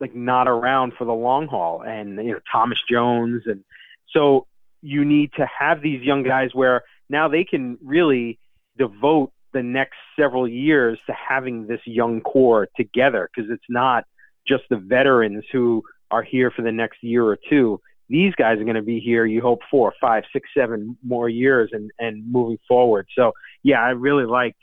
like 0.00 0.14
not 0.14 0.48
around 0.48 0.94
for 0.98 1.04
the 1.04 1.12
long 1.12 1.46
haul, 1.46 1.82
and 1.82 2.16
you 2.16 2.32
know 2.32 2.40
Thomas 2.50 2.78
Jones, 2.90 3.42
and 3.46 3.62
so 4.10 4.46
you 4.82 5.04
need 5.04 5.30
to 5.36 5.46
have 5.46 5.80
these 5.80 6.02
young 6.02 6.22
guys 6.22 6.50
where 6.52 6.82
now 7.08 7.28
they 7.28 7.44
can 7.44 7.78
really 7.82 8.38
devote 8.76 9.32
the 9.52 9.62
next 9.62 9.96
several 10.18 10.48
years 10.48 10.98
to 11.06 11.12
having 11.12 11.66
this 11.66 11.80
young 11.84 12.20
core 12.20 12.68
together 12.76 13.28
because 13.34 13.50
it's 13.50 13.62
not 13.68 14.04
just 14.46 14.64
the 14.70 14.76
veterans 14.76 15.44
who 15.52 15.82
are 16.10 16.22
here 16.22 16.50
for 16.50 16.62
the 16.62 16.72
next 16.72 17.02
year 17.02 17.24
or 17.24 17.38
two. 17.48 17.80
These 18.08 18.34
guys 18.34 18.58
are 18.58 18.64
going 18.64 18.76
to 18.76 18.82
be 18.82 18.98
here, 18.98 19.24
you 19.24 19.40
hope, 19.40 19.60
four, 19.70 19.94
five, 20.00 20.24
six, 20.32 20.48
seven 20.56 20.96
more 21.04 21.28
years 21.28 21.70
and, 21.72 21.90
and 21.98 22.30
moving 22.30 22.58
forward. 22.66 23.06
So, 23.16 23.32
yeah, 23.62 23.80
I 23.80 23.90
really 23.90 24.26
liked 24.26 24.60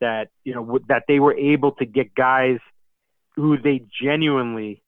that, 0.00 0.28
you 0.44 0.54
know, 0.54 0.78
that 0.88 1.04
they 1.08 1.18
were 1.18 1.34
able 1.34 1.72
to 1.72 1.86
get 1.86 2.14
guys 2.14 2.58
who 3.36 3.58
they 3.58 3.84
genuinely, 4.02 4.82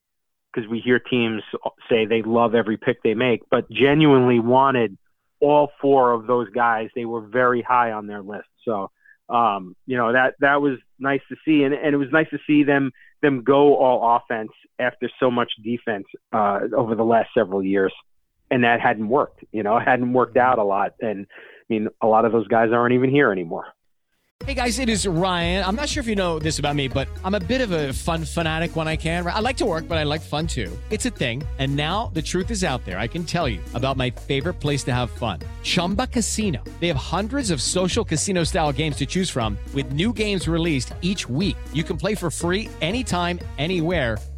because 0.53 0.69
we 0.69 0.79
hear 0.79 0.99
teams 0.99 1.41
say 1.89 2.05
they 2.05 2.21
love 2.21 2.55
every 2.55 2.77
pick 2.77 3.01
they 3.03 3.13
make, 3.13 3.41
but 3.49 3.69
genuinely 3.71 4.39
wanted 4.39 4.97
all 5.39 5.69
four 5.81 6.13
of 6.13 6.27
those 6.27 6.49
guys. 6.49 6.89
They 6.95 7.05
were 7.05 7.21
very 7.21 7.61
high 7.61 7.91
on 7.91 8.07
their 8.07 8.21
list. 8.21 8.47
So, 8.65 8.91
um, 9.29 9.75
you 9.85 9.97
know 9.97 10.11
that 10.11 10.35
that 10.41 10.61
was 10.61 10.79
nice 10.99 11.21
to 11.29 11.35
see, 11.45 11.63
and, 11.63 11.73
and 11.73 11.93
it 11.93 11.97
was 11.97 12.09
nice 12.11 12.29
to 12.31 12.39
see 12.45 12.63
them 12.63 12.91
them 13.21 13.43
go 13.43 13.77
all 13.77 14.17
offense 14.17 14.51
after 14.79 15.09
so 15.19 15.31
much 15.31 15.51
defense 15.63 16.05
uh, 16.33 16.59
over 16.75 16.93
the 16.95 17.03
last 17.03 17.29
several 17.35 17.63
years, 17.63 17.93
and 18.51 18.63
that 18.63 18.81
hadn't 18.81 19.07
worked. 19.07 19.43
You 19.51 19.63
know, 19.63 19.79
hadn't 19.79 20.11
worked 20.11 20.37
out 20.37 20.59
a 20.59 20.63
lot, 20.63 20.93
and 20.99 21.25
I 21.69 21.73
mean, 21.73 21.87
a 22.01 22.07
lot 22.07 22.25
of 22.25 22.31
those 22.31 22.47
guys 22.47 22.71
aren't 22.71 22.93
even 22.93 23.09
here 23.09 23.31
anymore. 23.31 23.65
Hey 24.45 24.55
guys, 24.55 24.79
it 24.79 24.89
is 24.89 25.07
Ryan. 25.07 25.63
I'm 25.63 25.75
not 25.77 25.87
sure 25.87 26.01
if 26.01 26.07
you 26.07 26.15
know 26.15 26.37
this 26.37 26.59
about 26.59 26.75
me, 26.75 26.89
but 26.89 27.07
I'm 27.23 27.33
a 27.33 27.39
bit 27.39 27.61
of 27.61 27.71
a 27.71 27.93
fun 27.93 28.25
fanatic 28.25 28.75
when 28.75 28.89
I 28.89 28.97
can. 28.97 29.25
I 29.25 29.39
like 29.39 29.55
to 29.57 29.65
work, 29.65 29.87
but 29.87 29.97
I 29.97 30.03
like 30.03 30.19
fun 30.19 30.47
too. 30.47 30.69
It's 30.89 31.05
a 31.05 31.11
thing. 31.11 31.43
And 31.59 31.77
now 31.77 32.11
the 32.13 32.21
truth 32.21 32.51
is 32.51 32.61
out 32.61 32.83
there. 32.83 32.99
I 32.99 33.07
can 33.07 33.23
tell 33.23 33.47
you 33.47 33.61
about 33.73 33.95
my 33.95 34.09
favorite 34.09 34.55
place 34.55 34.83
to 34.85 34.93
have 34.93 35.11
fun 35.11 35.39
Chumba 35.63 36.07
Casino. 36.07 36.61
They 36.81 36.89
have 36.89 36.97
hundreds 36.97 37.51
of 37.51 37.61
social 37.61 38.03
casino 38.03 38.43
style 38.43 38.73
games 38.73 38.97
to 38.97 39.05
choose 39.05 39.29
from, 39.29 39.57
with 39.73 39.93
new 39.93 40.11
games 40.11 40.45
released 40.45 40.93
each 41.01 41.29
week. 41.29 41.55
You 41.71 41.85
can 41.85 41.95
play 41.95 42.13
for 42.13 42.29
free 42.29 42.69
anytime, 42.81 43.39
anywhere 43.57 44.17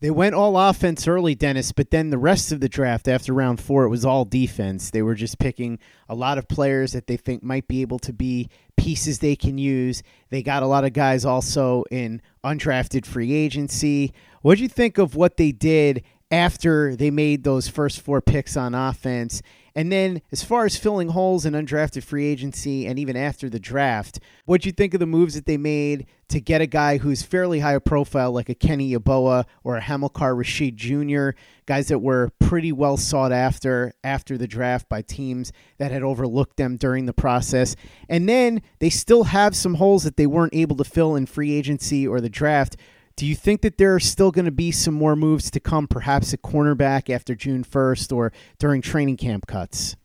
They 0.00 0.10
went 0.10 0.36
all 0.36 0.56
offense 0.56 1.08
early, 1.08 1.34
Dennis, 1.34 1.72
but 1.72 1.90
then 1.90 2.10
the 2.10 2.18
rest 2.18 2.52
of 2.52 2.60
the 2.60 2.68
draft 2.68 3.08
after 3.08 3.34
round 3.34 3.60
four, 3.60 3.84
it 3.84 3.88
was 3.88 4.04
all 4.04 4.24
defense. 4.24 4.90
They 4.90 5.02
were 5.02 5.16
just 5.16 5.40
picking 5.40 5.80
a 6.08 6.14
lot 6.14 6.38
of 6.38 6.46
players 6.46 6.92
that 6.92 7.08
they 7.08 7.16
think 7.16 7.42
might 7.42 7.66
be 7.66 7.80
able 7.80 7.98
to 8.00 8.12
be 8.12 8.48
pieces 8.76 9.18
they 9.18 9.34
can 9.34 9.58
use. 9.58 10.04
They 10.30 10.42
got 10.42 10.62
a 10.62 10.68
lot 10.68 10.84
of 10.84 10.92
guys 10.92 11.24
also 11.24 11.82
in 11.90 12.22
undrafted 12.44 13.06
free 13.06 13.32
agency. 13.32 14.12
What 14.42 14.58
do 14.58 14.62
you 14.62 14.68
think 14.68 14.98
of 14.98 15.16
what 15.16 15.36
they 15.36 15.50
did 15.50 16.04
after 16.30 16.94
they 16.94 17.10
made 17.10 17.42
those 17.42 17.66
first 17.66 18.00
four 18.00 18.20
picks 18.20 18.56
on 18.56 18.76
offense? 18.76 19.42
And 19.78 19.92
then, 19.92 20.22
as 20.32 20.42
far 20.42 20.64
as 20.64 20.76
filling 20.76 21.10
holes 21.10 21.46
in 21.46 21.54
undrafted 21.54 22.02
free 22.02 22.26
agency 22.26 22.84
and 22.84 22.98
even 22.98 23.16
after 23.16 23.48
the 23.48 23.60
draft, 23.60 24.18
what 24.44 24.60
do 24.60 24.68
you 24.68 24.72
think 24.72 24.92
of 24.92 24.98
the 24.98 25.06
moves 25.06 25.36
that 25.36 25.46
they 25.46 25.56
made 25.56 26.06
to 26.30 26.40
get 26.40 26.60
a 26.60 26.66
guy 26.66 26.98
who's 26.98 27.22
fairly 27.22 27.60
high 27.60 27.78
profile, 27.78 28.32
like 28.32 28.48
a 28.48 28.56
Kenny 28.56 28.92
Yeboah 28.92 29.44
or 29.62 29.76
a 29.76 29.80
Hamilcar 29.80 30.34
Rashed 30.34 30.74
Jr., 30.74 31.38
guys 31.64 31.86
that 31.86 32.00
were 32.00 32.32
pretty 32.40 32.72
well 32.72 32.96
sought 32.96 33.30
after 33.30 33.92
after 34.02 34.36
the 34.36 34.48
draft 34.48 34.88
by 34.88 35.00
teams 35.00 35.52
that 35.76 35.92
had 35.92 36.02
overlooked 36.02 36.56
them 36.56 36.76
during 36.76 37.06
the 37.06 37.12
process? 37.12 37.76
And 38.08 38.28
then 38.28 38.62
they 38.80 38.90
still 38.90 39.22
have 39.22 39.54
some 39.54 39.74
holes 39.74 40.02
that 40.02 40.16
they 40.16 40.26
weren't 40.26 40.56
able 40.56 40.74
to 40.74 40.84
fill 40.84 41.14
in 41.14 41.24
free 41.24 41.52
agency 41.52 42.04
or 42.04 42.20
the 42.20 42.28
draft. 42.28 42.76
Do 43.18 43.26
you 43.26 43.34
think 43.34 43.62
that 43.62 43.78
there 43.78 43.96
are 43.96 44.00
still 44.00 44.30
going 44.30 44.44
to 44.44 44.52
be 44.52 44.70
some 44.70 44.94
more 44.94 45.16
moves 45.16 45.50
to 45.50 45.58
come, 45.58 45.88
perhaps 45.88 46.32
at 46.32 46.40
cornerback 46.40 47.12
after 47.12 47.34
June 47.34 47.64
1st 47.64 48.16
or 48.16 48.32
during 48.60 48.80
training 48.80 49.16
camp 49.16 49.48
cuts? 49.48 49.96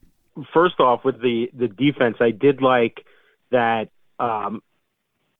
First 0.51 0.79
off, 0.79 1.05
with 1.05 1.21
the 1.21 1.45
the 1.53 1.67
defense, 1.67 2.17
I 2.19 2.31
did 2.31 2.59
like 2.59 3.05
that 3.51 3.89
um, 4.19 4.63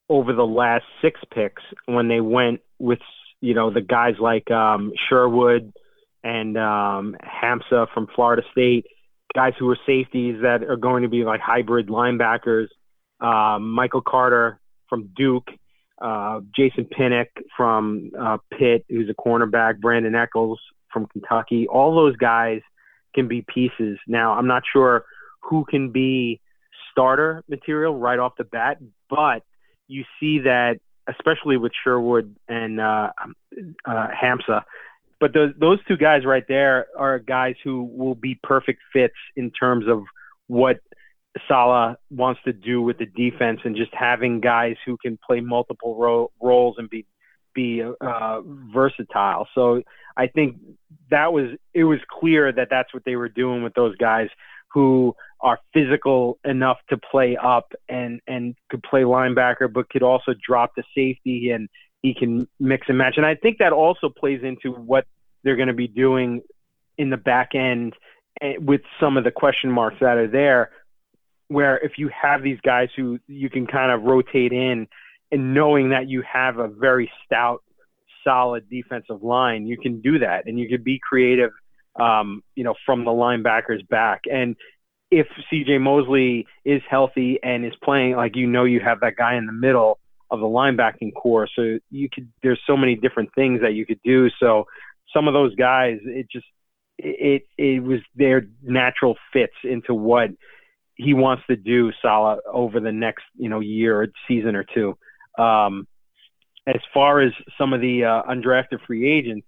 over 0.07 0.33
the 0.33 0.45
last 0.45 0.85
six 1.01 1.19
picks 1.33 1.63
when 1.87 2.09
they 2.09 2.21
went 2.21 2.61
with 2.77 2.99
you 3.41 3.55
know 3.55 3.73
the 3.73 3.81
guys 3.81 4.13
like 4.19 4.51
um, 4.51 4.93
Sherwood 5.09 5.73
and 6.23 6.55
um, 6.59 7.15
Hamsah 7.23 7.87
from 7.91 8.05
Florida 8.13 8.43
State, 8.51 8.85
guys 9.33 9.53
who 9.57 9.67
are 9.71 9.79
safeties 9.87 10.43
that 10.43 10.61
are 10.61 10.77
going 10.77 11.01
to 11.01 11.09
be 11.09 11.23
like 11.23 11.41
hybrid 11.41 11.87
linebackers. 11.87 12.67
Um, 13.19 13.71
Michael 13.71 14.03
Carter 14.05 14.59
from 14.89 15.09
Duke 15.15 15.47
uh, 16.03 16.41
Jason 16.55 16.86
Pinnock 16.86 17.29
from 17.55 18.12
uh, 18.19 18.38
Pitt, 18.51 18.86
who's 18.89 19.10
a 19.10 19.13
cornerback, 19.13 19.79
Brandin 19.79 20.22
Echols 20.22 20.60
from 20.91 21.07
Kentucky. 21.07 21.67
All 21.67 21.95
those 21.95 22.15
guys 22.17 22.62
can 23.15 23.27
be 23.27 23.43
pieces. 23.48 23.98
Now, 24.07 24.33
I'm 24.33 24.48
not 24.48 24.63
sure 24.72 25.05
who 25.39 25.65
can 25.65 25.91
be 25.91 26.41
starter 26.91 27.43
material 27.48 27.98
right 27.98 28.19
off 28.19 28.33
the 28.38 28.43
bat, 28.43 28.77
but 29.10 29.43
you 29.88 30.03
see 30.19 30.39
that, 30.39 30.79
especially 31.07 31.57
with 31.57 31.72
Sherwood 31.83 32.36
and 32.48 32.79
uh, 32.79 33.12
uh, 33.86 34.07
Hamsah. 34.22 34.63
But 35.19 35.33
those 35.33 35.53
those 35.57 35.79
two 35.88 35.95
guys 35.95 36.25
right 36.25 36.43
there 36.50 36.88
are 36.97 37.17
guys 37.17 37.56
who 37.63 37.84
will 37.84 38.15
be 38.15 38.38
perfect 38.43 38.82
fits 38.91 39.13
in 39.38 39.51
terms 39.51 39.86
of 39.88 40.04
what 40.47 40.80
Salah 41.48 41.98
wants 42.10 42.41
to 42.46 42.54
do 42.54 42.82
with 42.82 42.98
the 42.98 43.06
defense 43.06 43.62
and 43.63 43.76
just 43.76 43.93
having 43.93 44.39
guys 44.39 44.76
who 44.86 44.98
can 44.98 45.17
play 45.26 45.41
multiple 45.41 45.96
ro- 45.96 46.32
roles 46.41 46.76
and 46.78 46.89
be 46.89 47.06
be 47.56 47.84
uh, 47.84 48.41
versatile. 48.74 49.48
So 49.54 49.84
I 50.17 50.28
think 50.28 50.58
that 51.10 51.34
was 51.34 51.52
it 51.74 51.84
was 51.84 52.00
clear 52.10 52.52
that 52.52 52.67
that's 52.69 52.93
what 52.93 53.04
they 53.06 53.15
were 53.15 53.30
doing 53.30 53.63
with 53.63 53.74
those 53.74 53.96
guys 53.98 54.28
who 54.72 55.15
are 55.39 55.60
physical 55.74 56.39
enough 56.46 56.78
to 56.89 56.98
play 56.98 57.38
up 57.41 57.74
and 57.89 58.22
and 58.28 58.56
could 58.69 58.84
play 58.84 59.02
linebacker, 59.02 59.72
but 59.72 59.89
could 59.89 60.04
also 60.04 60.34
drop 60.46 60.72
the 60.76 60.84
safety 60.96 61.52
and 61.52 61.69
he 62.02 62.13
can 62.13 62.48
mix 62.60 62.88
and 62.89 62.98
match. 62.98 63.15
And 63.17 63.26
I 63.26 63.36
think 63.36 63.60
that 63.60 63.72
also 63.72 64.10
plays 64.10 64.41
into 64.43 64.72
what 64.72 65.06
they're 65.43 65.56
going 65.56 65.67
to 65.67 65.74
be 65.74 65.88
doing 65.88 66.41
in 66.98 67.10
the 67.10 67.17
back 67.17 67.56
end 67.56 67.93
eh, 68.41 68.56
with 68.60 68.82
some 69.00 69.17
of 69.17 69.24
the 69.24 69.32
question 69.32 69.72
marks 69.72 69.98
that 70.00 70.17
are 70.17 70.28
there 70.28 70.72
where 71.53 71.77
if 71.77 71.93
you 71.97 72.09
have 72.09 72.43
these 72.43 72.59
guys 72.61 72.89
who 72.95 73.19
you 73.27 73.49
can 73.49 73.67
kind 73.67 73.91
of 73.91 74.03
rotate 74.03 74.51
in 74.51 74.87
and 75.31 75.53
knowing 75.53 75.89
that 75.89 76.09
you 76.09 76.23
have 76.31 76.57
a 76.57 76.67
very 76.67 77.11
stout, 77.25 77.63
solid 78.23 78.69
defensive 78.69 79.23
line, 79.23 79.65
you 79.65 79.77
can 79.77 80.01
do 80.01 80.19
that 80.19 80.45
and 80.45 80.59
you 80.59 80.67
can 80.67 80.83
be 80.83 80.99
creative, 80.99 81.51
um, 81.99 82.43
you 82.55 82.63
know, 82.63 82.75
from 82.85 83.05
the 83.05 83.11
linebackers 83.11 83.87
back. 83.87 84.21
And 84.31 84.55
if 85.11 85.27
CJ 85.51 85.79
Mosley 85.79 86.47
is 86.65 86.81
healthy 86.89 87.39
and 87.43 87.65
is 87.65 87.73
playing, 87.83 88.15
like 88.15 88.35
you 88.35 88.47
know, 88.47 88.63
you 88.63 88.79
have 88.79 88.99
that 89.01 89.15
guy 89.15 89.35
in 89.35 89.45
the 89.45 89.53
middle 89.53 89.99
of 90.31 90.39
the 90.39 90.47
linebacking 90.47 91.13
core. 91.13 91.47
So 91.55 91.77
you 91.91 92.09
could, 92.11 92.27
there's 92.41 92.59
so 92.65 92.75
many 92.75 92.95
different 92.95 93.29
things 93.35 93.61
that 93.61 93.75
you 93.75 93.85
could 93.85 93.99
do. 94.03 94.29
So 94.39 94.65
some 95.13 95.27
of 95.27 95.33
those 95.33 95.53
guys, 95.55 95.99
it 96.03 96.27
just, 96.31 96.47
it, 96.97 97.43
it 97.57 97.83
was 97.83 97.99
their 98.15 98.47
natural 98.63 99.15
fits 99.31 99.53
into 99.63 99.93
what 99.93 100.29
he 100.95 101.13
wants 101.13 101.43
to 101.49 101.56
do 101.56 101.91
Salah 102.01 102.38
over 102.51 102.79
the 102.79 102.91
next 102.91 103.23
you 103.38 103.49
know 103.49 103.60
year 103.60 104.01
or 104.01 104.08
season 104.27 104.56
or 104.56 104.63
two. 104.63 104.97
Um, 105.38 105.88
as 106.67 106.82
far 106.93 107.21
as 107.21 107.34
some 107.58 107.73
of 107.73 107.82
the 107.82 108.06
uh, 108.06 108.23
undrafted 108.23 108.86
free 108.88 109.12
agents, 109.12 109.47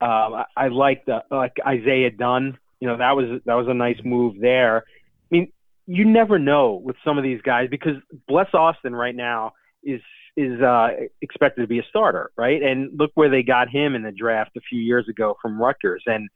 um, 0.00 0.34
I, 0.34 0.44
I 0.56 0.68
like 0.68 1.04
the 1.04 1.22
like 1.30 1.54
Isaiah 1.66 2.10
Dunn. 2.10 2.58
You 2.80 2.88
know 2.88 2.98
that 2.98 3.16
was 3.16 3.40
that 3.44 3.54
was 3.54 3.66
a 3.68 3.74
nice 3.74 3.98
move 4.04 4.36
there. 4.40 4.78
I 4.78 4.82
mean, 5.30 5.52
you 5.86 6.04
never 6.04 6.38
know 6.38 6.80
with 6.82 6.96
some 7.04 7.18
of 7.18 7.24
these 7.24 7.40
guys 7.42 7.68
because 7.70 7.96
Bless 8.28 8.52
Austin 8.54 8.94
right 8.94 9.14
now 9.14 9.52
is 9.82 10.00
is 10.36 10.60
uh, 10.60 10.88
expected 11.22 11.62
to 11.62 11.66
be 11.66 11.78
a 11.78 11.84
starter, 11.88 12.30
right? 12.36 12.62
And 12.62 12.90
look 12.98 13.10
where 13.14 13.30
they 13.30 13.42
got 13.42 13.70
him 13.70 13.94
in 13.94 14.02
the 14.02 14.12
draft 14.12 14.50
a 14.56 14.60
few 14.60 14.80
years 14.80 15.08
ago 15.08 15.36
from 15.40 15.60
Rutgers, 15.60 16.02
and 16.06 16.28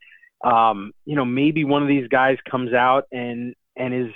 um, 0.43 0.91
you 1.05 1.15
know 1.15 1.25
maybe 1.25 1.63
one 1.63 1.83
of 1.83 1.87
these 1.87 2.07
guys 2.07 2.37
comes 2.49 2.73
out 2.73 3.05
and 3.11 3.55
and 3.75 3.93
is 3.93 4.11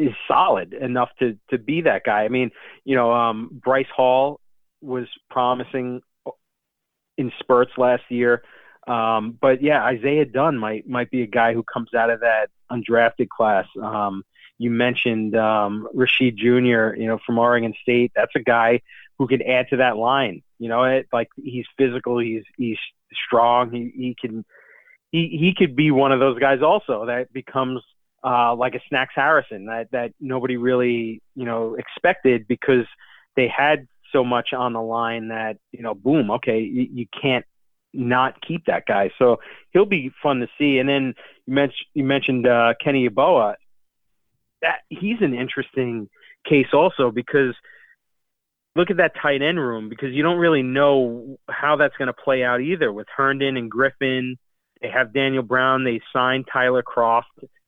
is 0.00 0.14
solid 0.26 0.72
enough 0.72 1.10
to 1.18 1.38
to 1.50 1.58
be 1.58 1.82
that 1.82 2.04
guy. 2.04 2.24
I 2.24 2.28
mean, 2.28 2.50
you 2.84 2.96
know, 2.96 3.12
um, 3.12 3.50
Bryce 3.52 3.90
Hall 3.94 4.40
was 4.80 5.06
promising 5.28 6.00
in 7.18 7.32
spurts 7.38 7.72
last 7.76 8.04
year, 8.08 8.42
um, 8.86 9.36
but 9.40 9.62
yeah, 9.62 9.84
Isaiah 9.84 10.24
Dunn 10.24 10.58
might 10.58 10.88
might 10.88 11.10
be 11.10 11.22
a 11.22 11.26
guy 11.26 11.52
who 11.54 11.62
comes 11.62 11.94
out 11.94 12.10
of 12.10 12.20
that 12.20 12.48
undrafted 12.70 13.28
class. 13.28 13.66
Um, 13.80 14.24
you 14.58 14.70
mentioned 14.70 15.36
um, 15.36 15.88
Rashed 15.94 16.36
Jr. 16.36 16.98
You 17.00 17.06
know, 17.06 17.18
from 17.24 17.38
Oregon 17.38 17.74
State. 17.82 18.12
That's 18.14 18.34
a 18.34 18.40
guy 18.40 18.80
who 19.18 19.26
could 19.28 19.42
add 19.42 19.68
to 19.70 19.76
that 19.78 19.96
line. 19.96 20.42
You 20.58 20.68
know, 20.68 20.84
it 20.84 21.08
like 21.12 21.28
he's 21.36 21.66
physical, 21.76 22.18
he's 22.18 22.44
he's 22.56 22.78
strong, 23.26 23.70
he 23.70 23.92
he 23.94 24.16
can 24.18 24.44
he 25.12 25.28
he 25.28 25.54
could 25.56 25.76
be 25.76 25.90
one 25.90 26.12
of 26.12 26.20
those 26.20 26.38
guys 26.38 26.62
also 26.62 27.06
that 27.06 27.32
becomes 27.32 27.82
uh, 28.24 28.54
like 28.54 28.74
a 28.74 28.80
Snacks 28.88 29.14
Harrison 29.14 29.66
that 29.66 29.88
that 29.92 30.12
nobody 30.20 30.56
really 30.56 31.22
you 31.34 31.44
know 31.44 31.76
expected 31.76 32.46
because 32.48 32.86
they 33.36 33.48
had 33.48 33.86
so 34.12 34.24
much 34.24 34.48
on 34.52 34.72
the 34.72 34.82
line 34.82 35.28
that 35.28 35.56
you 35.72 35.82
know 35.82 35.94
boom 35.94 36.30
okay 36.30 36.60
you, 36.60 36.88
you 36.92 37.06
can't 37.20 37.44
not 37.92 38.40
keep 38.46 38.66
that 38.66 38.84
guy. 38.86 39.10
So 39.18 39.38
he'll 39.72 39.86
be 39.86 40.12
fun 40.22 40.40
to 40.40 40.46
see. 40.58 40.78
And 40.78 40.88
then 40.88 41.14
you 41.46 41.54
mentioned 41.54 41.86
you 41.94 42.04
mentioned 42.04 42.46
uh, 42.46 42.74
Kenny 42.82 43.08
Yeboah 43.08 43.54
that 44.62 44.80
he's 44.88 45.16
an 45.20 45.34
interesting 45.34 46.08
case 46.48 46.66
also 46.72 47.10
because 47.10 47.54
look 48.76 48.90
at 48.90 48.98
that 48.98 49.12
tight 49.20 49.42
end 49.42 49.58
room 49.58 49.88
because 49.88 50.12
you 50.12 50.22
don't 50.22 50.38
really 50.38 50.62
know 50.62 51.38
how 51.48 51.76
that's 51.76 51.96
going 51.96 52.08
to 52.08 52.12
play 52.12 52.44
out 52.44 52.60
either 52.60 52.92
with 52.92 53.06
Herndon 53.14 53.56
and 53.56 53.70
Griffin. 53.70 54.38
They 54.80 54.88
have 54.88 55.12
Daniel 55.12 55.42
Brown. 55.42 55.84
They 55.84 56.00
signed 56.12 56.46
Tyler 56.52 56.82
Kroft 56.82 57.22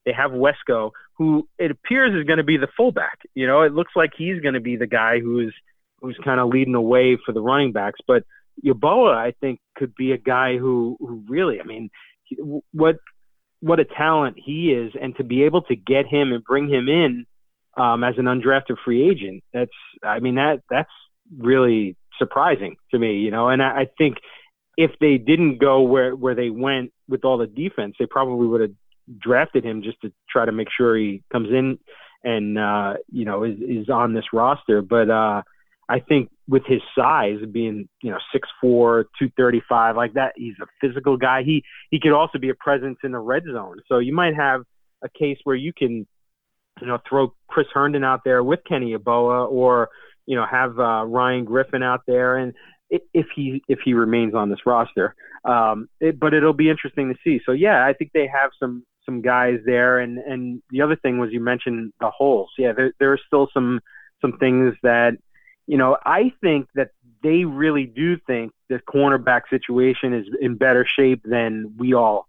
they 0.04 0.12
have 0.12 0.32
Wesco, 0.32 0.90
who 1.14 1.48
it 1.58 1.70
appears 1.70 2.14
is 2.14 2.26
going 2.26 2.38
to 2.38 2.44
be 2.44 2.56
the 2.56 2.68
fullback. 2.76 3.18
You 3.34 3.46
know, 3.46 3.62
it 3.62 3.72
looks 3.72 3.92
like 3.94 4.10
he's 4.16 4.40
going 4.40 4.54
to 4.54 4.60
be 4.60 4.76
the 4.76 4.86
guy 4.86 5.20
who's 5.20 5.54
who's 6.00 6.18
kind 6.24 6.40
of 6.40 6.48
leading 6.48 6.72
the 6.72 6.80
way 6.80 7.16
for 7.24 7.32
the 7.32 7.40
running 7.40 7.72
backs. 7.72 8.00
But 8.06 8.24
Yeboah, 8.64 9.14
I 9.14 9.32
think, 9.40 9.60
could 9.76 9.94
be 9.94 10.12
a 10.12 10.18
guy 10.18 10.58
who 10.58 10.96
who 11.00 11.24
really, 11.28 11.60
I 11.60 11.64
mean, 11.64 11.90
what 12.72 12.96
what 13.60 13.78
a 13.78 13.84
talent 13.84 14.36
he 14.44 14.72
is, 14.72 14.92
and 15.00 15.16
to 15.16 15.24
be 15.24 15.44
able 15.44 15.62
to 15.62 15.76
get 15.76 16.06
him 16.06 16.32
and 16.32 16.42
bring 16.42 16.68
him 16.68 16.88
in 16.88 17.26
um, 17.76 18.02
as 18.04 18.14
an 18.18 18.24
undrafted 18.24 18.76
free 18.84 19.08
agent. 19.08 19.44
That's, 19.52 19.70
I 20.02 20.18
mean, 20.18 20.34
that 20.34 20.62
that's 20.68 20.90
really 21.38 21.96
surprising 22.18 22.76
to 22.90 22.98
me, 22.98 23.18
you 23.18 23.30
know. 23.30 23.48
And 23.48 23.62
I, 23.62 23.82
I 23.82 23.86
think 23.96 24.16
if 24.76 24.90
they 25.00 25.18
didn't 25.18 25.58
go 25.58 25.82
where 25.82 26.14
where 26.14 26.34
they 26.34 26.50
went 26.50 26.92
with 27.08 27.24
all 27.24 27.38
the 27.38 27.46
defense, 27.46 27.94
they 27.98 28.06
probably 28.06 28.46
would 28.46 28.60
have 28.62 28.70
drafted 29.18 29.64
him 29.64 29.82
just 29.82 30.00
to 30.02 30.12
try 30.28 30.44
to 30.44 30.52
make 30.52 30.68
sure 30.76 30.96
he 30.96 31.22
comes 31.32 31.48
in 31.50 31.78
and 32.24 32.58
uh, 32.58 32.94
you 33.10 33.24
know 33.24 33.44
is, 33.44 33.58
is 33.60 33.88
on 33.88 34.14
this 34.14 34.24
roster. 34.32 34.82
But 34.82 35.10
uh, 35.10 35.42
I 35.88 36.00
think 36.00 36.30
with 36.48 36.62
his 36.66 36.80
size, 36.96 37.38
being 37.50 37.88
you 38.02 38.10
know 38.10 38.18
six 38.32 38.48
four, 38.60 39.06
two 39.18 39.30
thirty 39.36 39.62
five, 39.68 39.96
like 39.96 40.14
that, 40.14 40.32
he's 40.36 40.54
a 40.60 40.66
physical 40.80 41.16
guy. 41.16 41.42
He 41.44 41.62
he 41.90 42.00
could 42.00 42.12
also 42.12 42.38
be 42.38 42.50
a 42.50 42.54
presence 42.54 42.98
in 43.04 43.12
the 43.12 43.18
red 43.18 43.44
zone. 43.44 43.78
So 43.88 43.98
you 43.98 44.14
might 44.14 44.34
have 44.34 44.62
a 45.02 45.08
case 45.08 45.38
where 45.44 45.56
you 45.56 45.72
can 45.72 46.06
you 46.80 46.86
know 46.86 46.98
throw 47.08 47.34
Chris 47.48 47.66
Herndon 47.72 48.04
out 48.04 48.20
there 48.24 48.42
with 48.42 48.60
Kenny 48.68 48.94
Yeboah, 48.94 49.50
or 49.50 49.90
you 50.26 50.36
know 50.36 50.46
have 50.50 50.78
uh, 50.78 51.04
Ryan 51.04 51.44
Griffin 51.44 51.82
out 51.82 52.02
there, 52.06 52.36
and 52.36 52.54
if 52.90 53.26
he 53.34 53.62
if 53.68 53.80
he 53.84 53.94
remains 53.94 54.34
on 54.34 54.50
this 54.50 54.60
roster. 54.66 55.14
Um, 55.44 55.88
it, 56.00 56.20
but 56.20 56.34
it'll 56.34 56.52
be 56.52 56.70
interesting 56.70 57.12
to 57.12 57.18
see. 57.24 57.40
So 57.44 57.50
yeah, 57.52 57.84
I 57.84 57.94
think 57.94 58.12
they 58.12 58.28
have 58.32 58.50
some 58.60 58.84
some 59.04 59.22
guys 59.22 59.60
there. 59.64 59.98
And 59.98 60.18
and 60.18 60.62
the 60.70 60.82
other 60.82 60.96
thing 60.96 61.18
was 61.18 61.32
you 61.32 61.40
mentioned 61.40 61.92
the 62.00 62.10
holes. 62.10 62.50
Yeah, 62.58 62.72
there 62.72 62.92
there 62.98 63.12
are 63.12 63.20
still 63.26 63.48
some 63.52 63.80
some 64.20 64.38
things 64.38 64.74
that 64.82 65.14
you 65.66 65.78
know 65.78 65.96
I 66.04 66.32
think 66.40 66.68
that 66.74 66.90
they 67.22 67.44
really 67.44 67.86
do 67.86 68.18
think 68.26 68.52
the 68.68 68.80
cornerback 68.80 69.42
situation 69.48 70.12
is 70.12 70.26
in 70.40 70.56
better 70.56 70.84
shape 70.86 71.22
than 71.24 71.74
we 71.78 71.94
all 71.94 72.26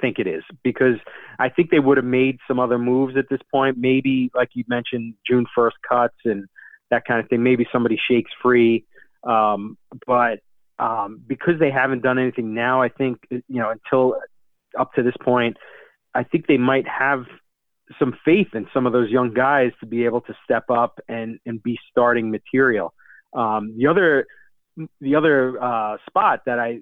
think 0.00 0.18
it 0.18 0.26
is 0.26 0.42
because 0.62 0.96
I 1.38 1.48
think 1.48 1.70
they 1.70 1.78
would 1.78 1.96
have 1.96 2.04
made 2.04 2.38
some 2.46 2.60
other 2.60 2.78
moves 2.78 3.16
at 3.16 3.28
this 3.30 3.40
point. 3.50 3.78
Maybe 3.78 4.30
like 4.34 4.50
you 4.54 4.64
mentioned, 4.68 5.14
June 5.26 5.46
first 5.54 5.76
cuts 5.88 6.16
and 6.24 6.46
that 6.90 7.04
kind 7.06 7.20
of 7.20 7.28
thing. 7.28 7.42
Maybe 7.42 7.66
somebody 7.72 7.96
shakes 7.96 8.30
free. 8.42 8.84
Um, 9.22 9.78
but 10.06 10.40
um, 10.78 11.22
because 11.26 11.58
they 11.58 11.70
haven't 11.70 12.02
done 12.02 12.18
anything 12.18 12.54
now, 12.54 12.82
I 12.82 12.88
think 12.88 13.18
you 13.30 13.42
know 13.48 13.70
until 13.70 14.16
up 14.78 14.92
to 14.94 15.02
this 15.02 15.14
point, 15.22 15.56
I 16.14 16.24
think 16.24 16.46
they 16.46 16.58
might 16.58 16.86
have 16.86 17.24
some 17.98 18.16
faith 18.24 18.48
in 18.54 18.66
some 18.72 18.86
of 18.86 18.92
those 18.92 19.10
young 19.10 19.34
guys 19.34 19.72
to 19.80 19.86
be 19.86 20.04
able 20.04 20.20
to 20.22 20.34
step 20.44 20.70
up 20.70 21.00
and 21.08 21.38
and 21.46 21.62
be 21.62 21.78
starting 21.90 22.30
material. 22.30 22.94
Um, 23.34 23.74
the 23.76 23.86
other 23.86 24.26
the 25.00 25.14
other 25.14 25.62
uh, 25.62 25.96
spot 26.08 26.42
that 26.46 26.58
I 26.58 26.80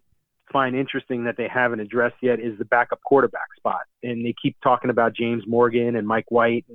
find 0.52 0.76
interesting 0.76 1.24
that 1.24 1.36
they 1.36 1.48
haven't 1.48 1.80
addressed 1.80 2.16
yet 2.22 2.40
is 2.40 2.58
the 2.58 2.64
backup 2.64 3.00
quarterback 3.02 3.48
spot, 3.56 3.82
and 4.02 4.24
they 4.24 4.34
keep 4.40 4.56
talking 4.62 4.90
about 4.90 5.14
James 5.14 5.44
Morgan 5.46 5.96
and 5.96 6.06
Mike 6.06 6.30
White, 6.30 6.66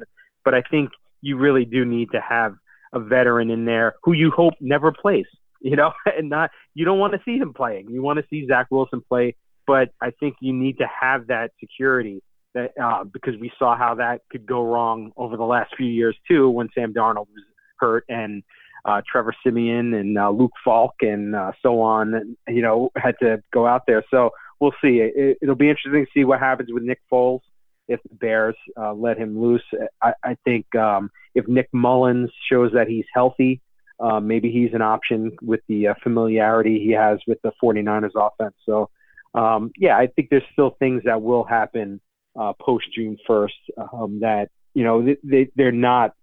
but 0.43 0.54
I 0.54 0.62
think 0.62 0.89
you 1.22 1.38
really 1.38 1.65
do 1.65 1.86
need 1.86 2.12
to 2.12 2.22
have 2.22 2.56
a 2.93 3.00
veteran 3.00 3.50
in 3.50 3.65
there 3.65 3.96
who 4.04 4.13
you 4.13 4.32
hope 4.32 4.54
never 4.60 4.91
plays. 4.91 5.26
You 5.62 5.76
know, 5.76 5.91
and 6.06 6.30
not 6.30 6.52
you 6.74 6.86
don't 6.86 7.00
want 7.00 7.13
to 7.13 7.20
see 7.24 7.38
him 7.38 7.54
playing. 7.54 7.89
You 7.89 8.02
want 8.02 8.20
to 8.20 8.26
see 8.30 8.48
Zach 8.48 8.67
Wilson 8.72 9.02
play, 9.08 9.36
but 9.65 9.89
I 10.02 10.12
think 10.12 10.36
you 10.41 10.54
need 10.54 10.80
to 10.80 10.88
have 11.02 11.28
that 11.28 11.52
security 11.60 12.22
that 12.54 12.72
uh, 12.82 13.04
because 13.04 13.36
we 13.40 13.52
saw 13.58 13.78
how 13.78 13.96
that 13.96 14.22
could 14.30 14.46
go 14.46 14.64
wrong 14.64 15.12
over 15.18 15.38
the 15.38 15.44
last 15.44 15.74
few 15.76 15.88
years 15.88 16.16
too 16.28 16.50
when 16.50 16.70
Sam 16.74 16.94
Darnold 16.94 17.28
was 17.34 17.44
hurt 17.80 18.06
and 18.10 18.44
uh, 18.86 19.02
Trevor 19.10 19.34
Siemian 19.44 19.94
and 19.94 20.18
uh, 20.18 20.30
Luke 20.30 20.54
Falk 20.64 20.96
and 21.02 21.36
uh, 21.36 21.52
so 21.62 21.82
on, 21.82 22.38
you 22.48 22.62
know, 22.62 22.90
had 22.96 23.16
to 23.20 23.44
go 23.54 23.68
out 23.68 23.84
there. 23.86 24.04
So 24.10 24.32
we'll 24.60 24.74
see. 24.82 25.00
It, 25.02 25.38
will 25.42 25.56
be 25.56 25.70
interesting 25.70 26.06
to 26.06 26.12
see 26.14 26.24
what 26.24 26.40
happens 26.40 26.70
with 26.72 26.84
Nick 26.84 27.02
Foles 27.12 27.42
if 27.88 28.00
the 28.04 28.16
Bears 28.16 28.56
uh, 28.80 28.94
let 28.94 29.18
him 29.18 29.40
loose. 29.40 29.64
I, 30.02 30.14
I 30.24 30.38
think 30.46 30.74
um, 30.76 31.10
if 31.36 31.48
Nick 31.48 31.70
Mullens 31.74 32.30
shows 32.50 32.72
that 32.74 32.88
he's 32.88 33.06
healthy, 33.14 33.62
uh, 34.00 34.20
maybe 34.20 34.52
he's 34.52 34.74
an 34.74 34.82
option 34.82 35.36
with 35.42 35.62
the 35.68 35.90
uh, 35.90 35.94
familiarity 36.04 36.80
he 36.80 36.92
has 36.92 37.20
with 37.28 37.42
the 37.42 37.52
49ers 37.62 38.12
offense. 38.16 38.56
So, 38.66 38.90
um, 39.34 39.72
yeah, 39.78 39.98
I 39.98 40.08
think 40.08 40.30
there's 40.30 40.44
still 40.54 40.76
things 40.80 41.04
that 41.06 41.22
will 41.22 41.44
happen 41.44 42.00
uh, 42.38 42.54
post 42.62 42.86
June 42.93 43.17
1st 43.28 43.50
um, 43.93 44.19
that, 44.21 44.50
you 44.73 44.84
know, 44.84 45.06
they, 45.23 45.50
they're 45.56 45.71
not, 45.71 46.13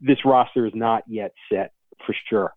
this 0.00 0.18
roster 0.24 0.66
is 0.66 0.72
not 0.74 1.04
yet 1.06 1.32
set 1.50 1.72
for 2.06 2.14
sure. 2.28 2.54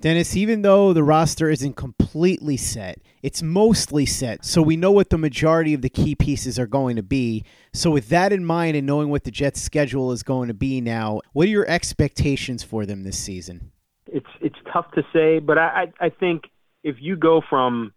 Dennis, 0.00 0.36
even 0.36 0.62
though 0.62 0.92
the 0.92 1.02
roster 1.02 1.50
isn't 1.50 1.74
completely 1.74 2.56
set, 2.56 3.00
it's 3.20 3.42
mostly 3.42 4.06
set. 4.06 4.44
So 4.44 4.62
we 4.62 4.76
know 4.76 4.92
what 4.92 5.10
the 5.10 5.18
majority 5.18 5.74
of 5.74 5.82
the 5.82 5.88
key 5.88 6.14
pieces 6.14 6.56
are 6.56 6.68
going 6.68 6.94
to 6.94 7.02
be. 7.02 7.44
So, 7.72 7.90
with 7.90 8.08
that 8.10 8.32
in 8.32 8.44
mind 8.44 8.76
and 8.76 8.86
knowing 8.86 9.08
what 9.08 9.24
the 9.24 9.32
Jets' 9.32 9.60
schedule 9.60 10.12
is 10.12 10.22
going 10.22 10.46
to 10.48 10.54
be 10.54 10.80
now, 10.80 11.20
what 11.32 11.46
are 11.46 11.50
your 11.50 11.68
expectations 11.68 12.62
for 12.62 12.86
them 12.86 13.02
this 13.02 13.18
season? 13.18 13.72
It's 14.06 14.26
it's 14.40 14.56
tough 14.72 14.86
to 14.92 15.02
say, 15.12 15.40
but 15.40 15.58
I 15.58 15.90
I, 16.00 16.06
I 16.06 16.08
think 16.10 16.44
if 16.84 16.96
you 17.00 17.16
go 17.16 17.42
from 17.50 17.92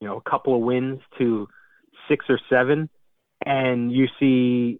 you 0.00 0.06
know 0.06 0.18
a 0.18 0.30
couple 0.30 0.54
of 0.54 0.60
wins 0.60 1.00
to 1.16 1.48
six 2.08 2.26
or 2.28 2.38
seven, 2.50 2.90
and 3.44 3.92
you 3.92 4.06
see 4.18 4.78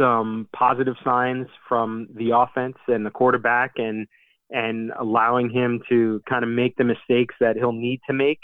some 0.00 0.48
positive 0.54 0.94
signs 1.04 1.46
from 1.68 2.08
the 2.14 2.36
offense 2.36 2.76
and 2.86 3.04
the 3.04 3.10
quarterback 3.10 3.72
and 3.76 4.06
and 4.50 4.92
allowing 4.98 5.50
him 5.50 5.80
to 5.88 6.20
kind 6.28 6.44
of 6.44 6.50
make 6.50 6.76
the 6.76 6.84
mistakes 6.84 7.34
that 7.40 7.56
he'll 7.56 7.72
need 7.72 8.00
to 8.06 8.12
make 8.12 8.38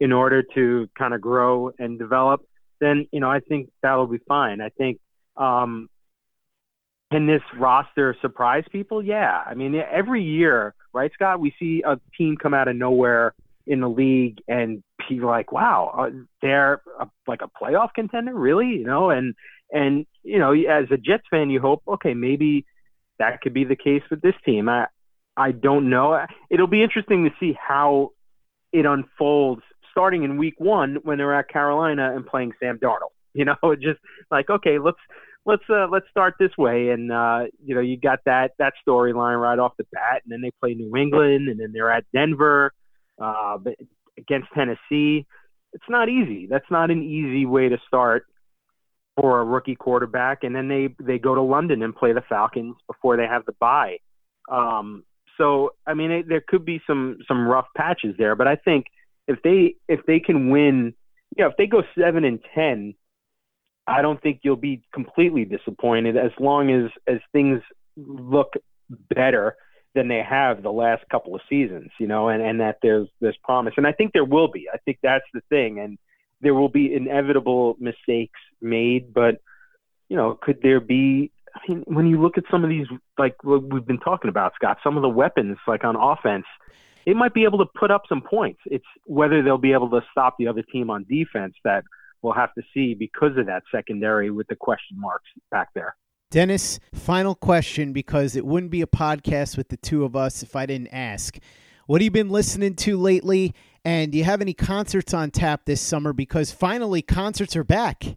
in 0.00 0.10
order 0.10 0.42
to 0.54 0.88
kind 0.96 1.12
of 1.12 1.20
grow 1.20 1.70
and 1.78 1.98
develop, 1.98 2.40
then 2.80 3.06
you 3.12 3.20
know 3.20 3.30
I 3.30 3.40
think 3.40 3.70
that'll 3.82 4.06
be 4.06 4.20
fine. 4.26 4.60
I 4.60 4.70
think 4.70 4.98
um, 5.36 5.88
can 7.12 7.26
this 7.26 7.42
roster 7.58 8.16
surprise 8.20 8.64
people? 8.70 9.02
Yeah, 9.02 9.42
I 9.46 9.54
mean 9.54 9.74
every 9.74 10.22
year, 10.22 10.74
right, 10.92 11.10
Scott? 11.14 11.40
We 11.40 11.54
see 11.58 11.82
a 11.86 11.98
team 12.16 12.36
come 12.36 12.54
out 12.54 12.68
of 12.68 12.76
nowhere 12.76 13.34
in 13.66 13.80
the 13.80 13.88
league 13.88 14.38
and 14.48 14.82
be 15.08 15.20
like, 15.20 15.52
wow, 15.52 15.94
uh, 15.98 16.10
they're 16.42 16.82
a, 17.00 17.06
like 17.26 17.40
a 17.42 17.50
playoff 17.62 17.88
contender, 17.94 18.34
really, 18.34 18.68
you 18.68 18.84
know, 18.84 19.10
and 19.10 19.34
and 19.70 20.06
you 20.22 20.38
know, 20.38 20.52
as 20.52 20.86
a 20.90 20.96
Jets 20.96 21.24
fan, 21.30 21.50
you 21.50 21.60
hope, 21.60 21.82
okay, 21.86 22.14
maybe 22.14 22.64
that 23.18 23.40
could 23.40 23.54
be 23.54 23.64
the 23.64 23.76
case 23.76 24.02
with 24.10 24.20
this 24.20 24.34
team. 24.44 24.68
I 24.68 24.86
I 25.36 25.52
don't 25.52 25.90
know. 25.90 26.24
It'll 26.50 26.66
be 26.66 26.82
interesting 26.82 27.24
to 27.24 27.30
see 27.40 27.56
how 27.60 28.10
it 28.72 28.86
unfolds 28.86 29.62
starting 29.90 30.24
in 30.24 30.36
week 30.36 30.54
one 30.58 30.98
when 31.02 31.18
they're 31.18 31.34
at 31.34 31.48
Carolina 31.48 32.14
and 32.14 32.26
playing 32.26 32.52
Sam 32.60 32.78
Darnold. 32.78 33.10
You 33.36 33.44
know, 33.46 33.74
just 33.74 33.98
like 34.30 34.48
okay, 34.48 34.78
let's 34.78 35.00
let's 35.44 35.64
uh, 35.68 35.88
let's 35.90 36.06
start 36.08 36.34
this 36.38 36.56
way, 36.56 36.90
and 36.90 37.10
uh, 37.10 37.46
you 37.64 37.74
know, 37.74 37.80
you 37.80 37.98
got 37.98 38.20
that 38.26 38.52
that 38.60 38.74
storyline 38.86 39.40
right 39.40 39.58
off 39.58 39.72
the 39.76 39.86
bat, 39.90 40.22
and 40.22 40.30
then 40.30 40.40
they 40.40 40.52
play 40.60 40.74
New 40.74 40.96
England, 40.96 41.48
and 41.48 41.58
then 41.58 41.72
they're 41.72 41.90
at 41.90 42.04
Denver, 42.14 42.72
uh, 43.20 43.58
against 44.18 44.48
Tennessee. 44.54 45.26
It's 45.72 45.88
not 45.88 46.08
easy. 46.08 46.46
That's 46.48 46.70
not 46.70 46.90
an 46.90 47.02
easy 47.02 47.46
way 47.46 47.68
to 47.68 47.78
start 47.86 48.26
for 49.16 49.40
a 49.40 49.44
rookie 49.44 49.76
quarterback, 49.76 50.42
and 50.42 50.54
then 50.54 50.68
they 50.68 50.88
they 51.00 51.18
go 51.18 51.34
to 51.34 51.42
London 51.42 51.82
and 51.82 51.94
play 51.94 52.12
the 52.12 52.22
Falcons 52.28 52.76
before 52.86 53.16
they 53.16 53.26
have 53.26 53.44
the 53.44 53.52
bye. 53.60 53.98
Um, 54.50 55.04
so 55.38 55.70
I 55.86 55.94
mean, 55.94 56.10
it, 56.10 56.28
there 56.28 56.42
could 56.46 56.64
be 56.64 56.80
some 56.86 57.18
some 57.28 57.46
rough 57.46 57.66
patches 57.76 58.14
there, 58.18 58.34
but 58.34 58.48
I 58.48 58.56
think 58.56 58.86
if 59.28 59.40
they 59.42 59.76
if 59.88 60.00
they 60.06 60.20
can 60.20 60.50
win, 60.50 60.94
you 61.36 61.44
know, 61.44 61.50
if 61.50 61.56
they 61.56 61.66
go 61.66 61.82
seven 61.98 62.24
and 62.24 62.40
ten, 62.54 62.94
I 63.86 64.02
don't 64.02 64.20
think 64.22 64.40
you'll 64.42 64.56
be 64.56 64.82
completely 64.92 65.44
disappointed 65.44 66.16
as 66.16 66.32
long 66.38 66.70
as 66.70 66.90
as 67.06 67.20
things 67.32 67.60
look 67.96 68.54
better 69.14 69.56
than 69.94 70.08
they 70.08 70.22
have 70.28 70.62
the 70.62 70.72
last 70.72 71.04
couple 71.10 71.34
of 71.34 71.40
seasons, 71.48 71.90
you 71.98 72.06
know, 72.06 72.28
and, 72.28 72.42
and 72.42 72.60
that 72.60 72.78
there's 72.82 73.08
there's 73.20 73.36
promise. 73.42 73.74
And 73.76 73.86
I 73.86 73.92
think 73.92 74.12
there 74.12 74.24
will 74.24 74.48
be. 74.48 74.66
I 74.72 74.78
think 74.78 74.98
that's 75.02 75.24
the 75.32 75.40
thing. 75.48 75.78
And 75.78 75.98
there 76.40 76.54
will 76.54 76.68
be 76.68 76.92
inevitable 76.92 77.76
mistakes 77.78 78.40
made, 78.60 79.14
but 79.14 79.40
you 80.08 80.16
know, 80.16 80.38
could 80.40 80.60
there 80.62 80.80
be 80.80 81.30
I 81.54 81.60
mean, 81.68 81.84
when 81.86 82.06
you 82.06 82.20
look 82.20 82.36
at 82.36 82.44
some 82.50 82.64
of 82.64 82.70
these 82.70 82.86
like 83.18 83.36
what 83.42 83.62
we've 83.62 83.86
been 83.86 84.00
talking 84.00 84.28
about, 84.28 84.52
Scott, 84.56 84.78
some 84.82 84.96
of 84.96 85.02
the 85.02 85.08
weapons 85.08 85.56
like 85.66 85.84
on 85.84 85.96
offense, 85.96 86.46
it 87.06 87.16
might 87.16 87.34
be 87.34 87.44
able 87.44 87.58
to 87.58 87.66
put 87.78 87.90
up 87.90 88.02
some 88.08 88.20
points. 88.20 88.60
It's 88.66 88.84
whether 89.06 89.42
they'll 89.42 89.58
be 89.58 89.72
able 89.72 89.90
to 89.90 90.00
stop 90.10 90.36
the 90.38 90.48
other 90.48 90.62
team 90.62 90.90
on 90.90 91.04
defense 91.08 91.54
that 91.64 91.84
we'll 92.22 92.32
have 92.32 92.52
to 92.54 92.62
see 92.72 92.94
because 92.94 93.36
of 93.36 93.46
that 93.46 93.62
secondary 93.72 94.30
with 94.30 94.48
the 94.48 94.56
question 94.56 94.98
marks 94.98 95.28
back 95.50 95.68
there. 95.74 95.94
Dennis, 96.34 96.80
final 96.92 97.36
question 97.36 97.92
because 97.92 98.34
it 98.34 98.44
wouldn't 98.44 98.72
be 98.72 98.82
a 98.82 98.88
podcast 98.88 99.56
with 99.56 99.68
the 99.68 99.76
two 99.76 100.04
of 100.04 100.16
us 100.16 100.42
if 100.42 100.56
I 100.56 100.66
didn't 100.66 100.88
ask. 100.88 101.38
What 101.86 102.00
have 102.00 102.04
you 102.04 102.10
been 102.10 102.28
listening 102.28 102.74
to 102.74 102.98
lately? 102.98 103.54
And 103.84 104.10
do 104.10 104.18
you 104.18 104.24
have 104.24 104.40
any 104.40 104.52
concerts 104.52 105.14
on 105.14 105.30
tap 105.30 105.64
this 105.64 105.80
summer? 105.80 106.12
Because 106.12 106.50
finally, 106.50 107.02
concerts 107.02 107.54
are 107.54 107.62
back. 107.62 108.16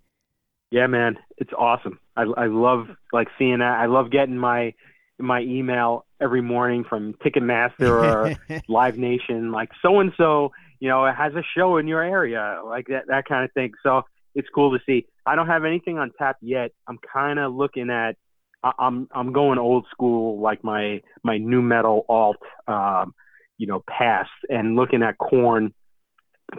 Yeah, 0.72 0.88
man, 0.88 1.20
it's 1.38 1.52
awesome. 1.56 2.00
I, 2.16 2.24
I 2.24 2.48
love 2.48 2.88
like 3.14 3.28
seeing 3.38 3.60
that. 3.60 3.78
I 3.80 3.86
love 3.86 4.10
getting 4.10 4.36
my 4.36 4.74
my 5.20 5.42
email 5.42 6.08
every 6.20 6.42
morning 6.42 6.86
from 6.90 7.14
Ticketmaster 7.24 8.36
or 8.50 8.62
Live 8.68 8.98
Nation, 8.98 9.52
like 9.52 9.70
so 9.80 10.00
and 10.00 10.12
so, 10.18 10.54
you 10.80 10.90
know, 10.90 11.06
it 11.06 11.14
has 11.14 11.36
a 11.36 11.44
show 11.56 11.78
in 11.78 11.88
your 11.88 12.02
area, 12.02 12.62
like 12.66 12.88
that 12.88 13.10
that 13.10 13.26
kind 13.26 13.46
of 13.46 13.52
thing. 13.52 13.74
So 13.84 14.06
it's 14.38 14.47
cool 14.54 14.78
to 14.78 14.84
see. 14.86 15.08
I 15.26 15.36
don't 15.36 15.47
have 15.47 15.65
anything 15.65 15.97
on 15.97 16.12
tap 16.17 16.38
yet. 16.41 16.71
I'm 16.88 17.00
kind 17.12 17.39
of 17.39 17.54
looking 17.54 17.89
at 17.89 18.15
I'm 18.63 19.08
I'm 19.12 19.34
going 19.34 19.60
old 19.60 19.86
school, 19.91 20.39
like 20.39 20.63
my 20.63 21.02
my 21.23 21.38
new 21.38 21.62
metal 21.62 22.06
alt, 22.08 22.38
um, 22.67 23.13
you 23.58 23.67
know, 23.67 23.84
past, 23.88 24.30
and 24.50 24.76
looking 24.76 25.04
at 25.04 25.17
Korn 25.17 25.73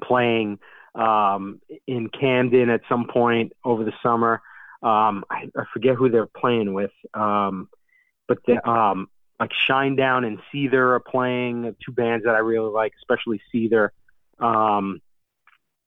playing 0.02 0.58
um, 0.94 1.60
in 1.86 2.08
Camden 2.08 2.68
at 2.70 2.82
some 2.88 3.06
point 3.06 3.52
over 3.64 3.84
the 3.84 3.92
summer. 4.02 4.42
Um, 4.82 5.24
I, 5.30 5.48
I 5.56 5.64
forget 5.72 5.96
who 5.96 6.08
they're 6.08 6.26
playing 6.26 6.72
with, 6.72 6.92
um, 7.12 7.68
but 8.28 8.38
the, 8.46 8.66
um, 8.68 9.08
like 9.40 9.50
Shinedown 9.68 10.24
and 10.24 10.38
Seether 10.52 10.96
are 10.96 11.00
playing 11.00 11.74
two 11.84 11.92
bands 11.92 12.24
that 12.24 12.34
I 12.34 12.38
really 12.38 12.70
like, 12.70 12.92
especially 13.00 13.40
Seether. 13.52 13.90
Um, 14.38 15.00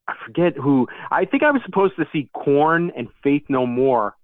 I 0.07 0.13
forget 0.25 0.55
who. 0.55 0.87
I 1.11 1.25
think 1.25 1.43
I 1.43 1.51
was 1.51 1.61
supposed 1.65 1.95
to 1.97 2.05
see 2.11 2.29
Korn 2.33 2.91
and 2.95 3.07
Faith 3.23 3.43
No 3.49 3.65
More 3.65 4.15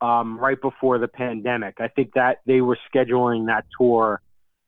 um, 0.00 0.38
right 0.38 0.60
before 0.60 0.98
the 0.98 1.08
pandemic. 1.08 1.76
I 1.80 1.88
think 1.88 2.12
that 2.14 2.38
they 2.46 2.60
were 2.60 2.78
scheduling 2.92 3.46
that 3.46 3.64
tour 3.78 4.20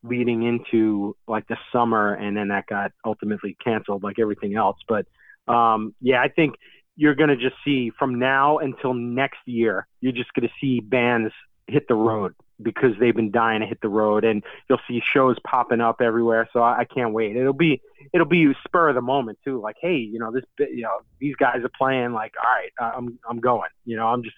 leading 0.02 0.44
into 0.44 1.16
like 1.26 1.46
the 1.48 1.56
summer, 1.72 2.14
and 2.14 2.36
then 2.36 2.48
that 2.48 2.66
got 2.66 2.92
ultimately 3.04 3.56
canceled, 3.62 4.02
like 4.02 4.18
everything 4.18 4.56
else. 4.56 4.76
But 4.88 5.06
um, 5.52 5.94
yeah, 6.00 6.20
I 6.20 6.28
think 6.28 6.54
you're 6.96 7.14
going 7.14 7.30
to 7.30 7.36
just 7.36 7.56
see 7.64 7.92
from 7.98 8.18
now 8.18 8.58
until 8.58 8.94
next 8.94 9.38
year, 9.46 9.86
you're 10.00 10.12
just 10.12 10.32
going 10.34 10.48
to 10.48 10.54
see 10.60 10.80
bands 10.80 11.32
hit 11.66 11.86
the 11.88 11.94
road 11.94 12.34
because 12.62 12.92
they've 12.98 13.14
been 13.14 13.30
dying 13.30 13.60
to 13.60 13.66
hit 13.66 13.80
the 13.80 13.88
road, 13.88 14.24
and 14.24 14.42
you'll 14.68 14.80
see 14.88 15.00
shows 15.04 15.36
popping 15.46 15.80
up 15.80 16.00
everywhere. 16.00 16.48
So 16.52 16.60
I, 16.60 16.80
I 16.80 16.84
can't 16.84 17.12
wait. 17.12 17.36
It'll 17.36 17.52
be 17.52 17.80
it'll 18.12 18.26
be 18.26 18.52
spur 18.64 18.88
of 18.88 18.94
the 18.94 19.00
moment 19.00 19.38
too. 19.44 19.60
Like, 19.60 19.76
hey, 19.80 19.96
you 19.96 20.18
know 20.18 20.32
this, 20.32 20.44
you 20.58 20.82
know 20.82 20.98
these 21.20 21.36
guys 21.36 21.62
are 21.62 21.70
playing. 21.76 22.12
Like, 22.12 22.34
all 22.42 22.50
right, 22.50 22.96
I'm 22.96 23.18
I'm 23.28 23.40
going. 23.40 23.70
You 23.84 23.96
know, 23.96 24.08
I'm 24.08 24.22
just 24.22 24.36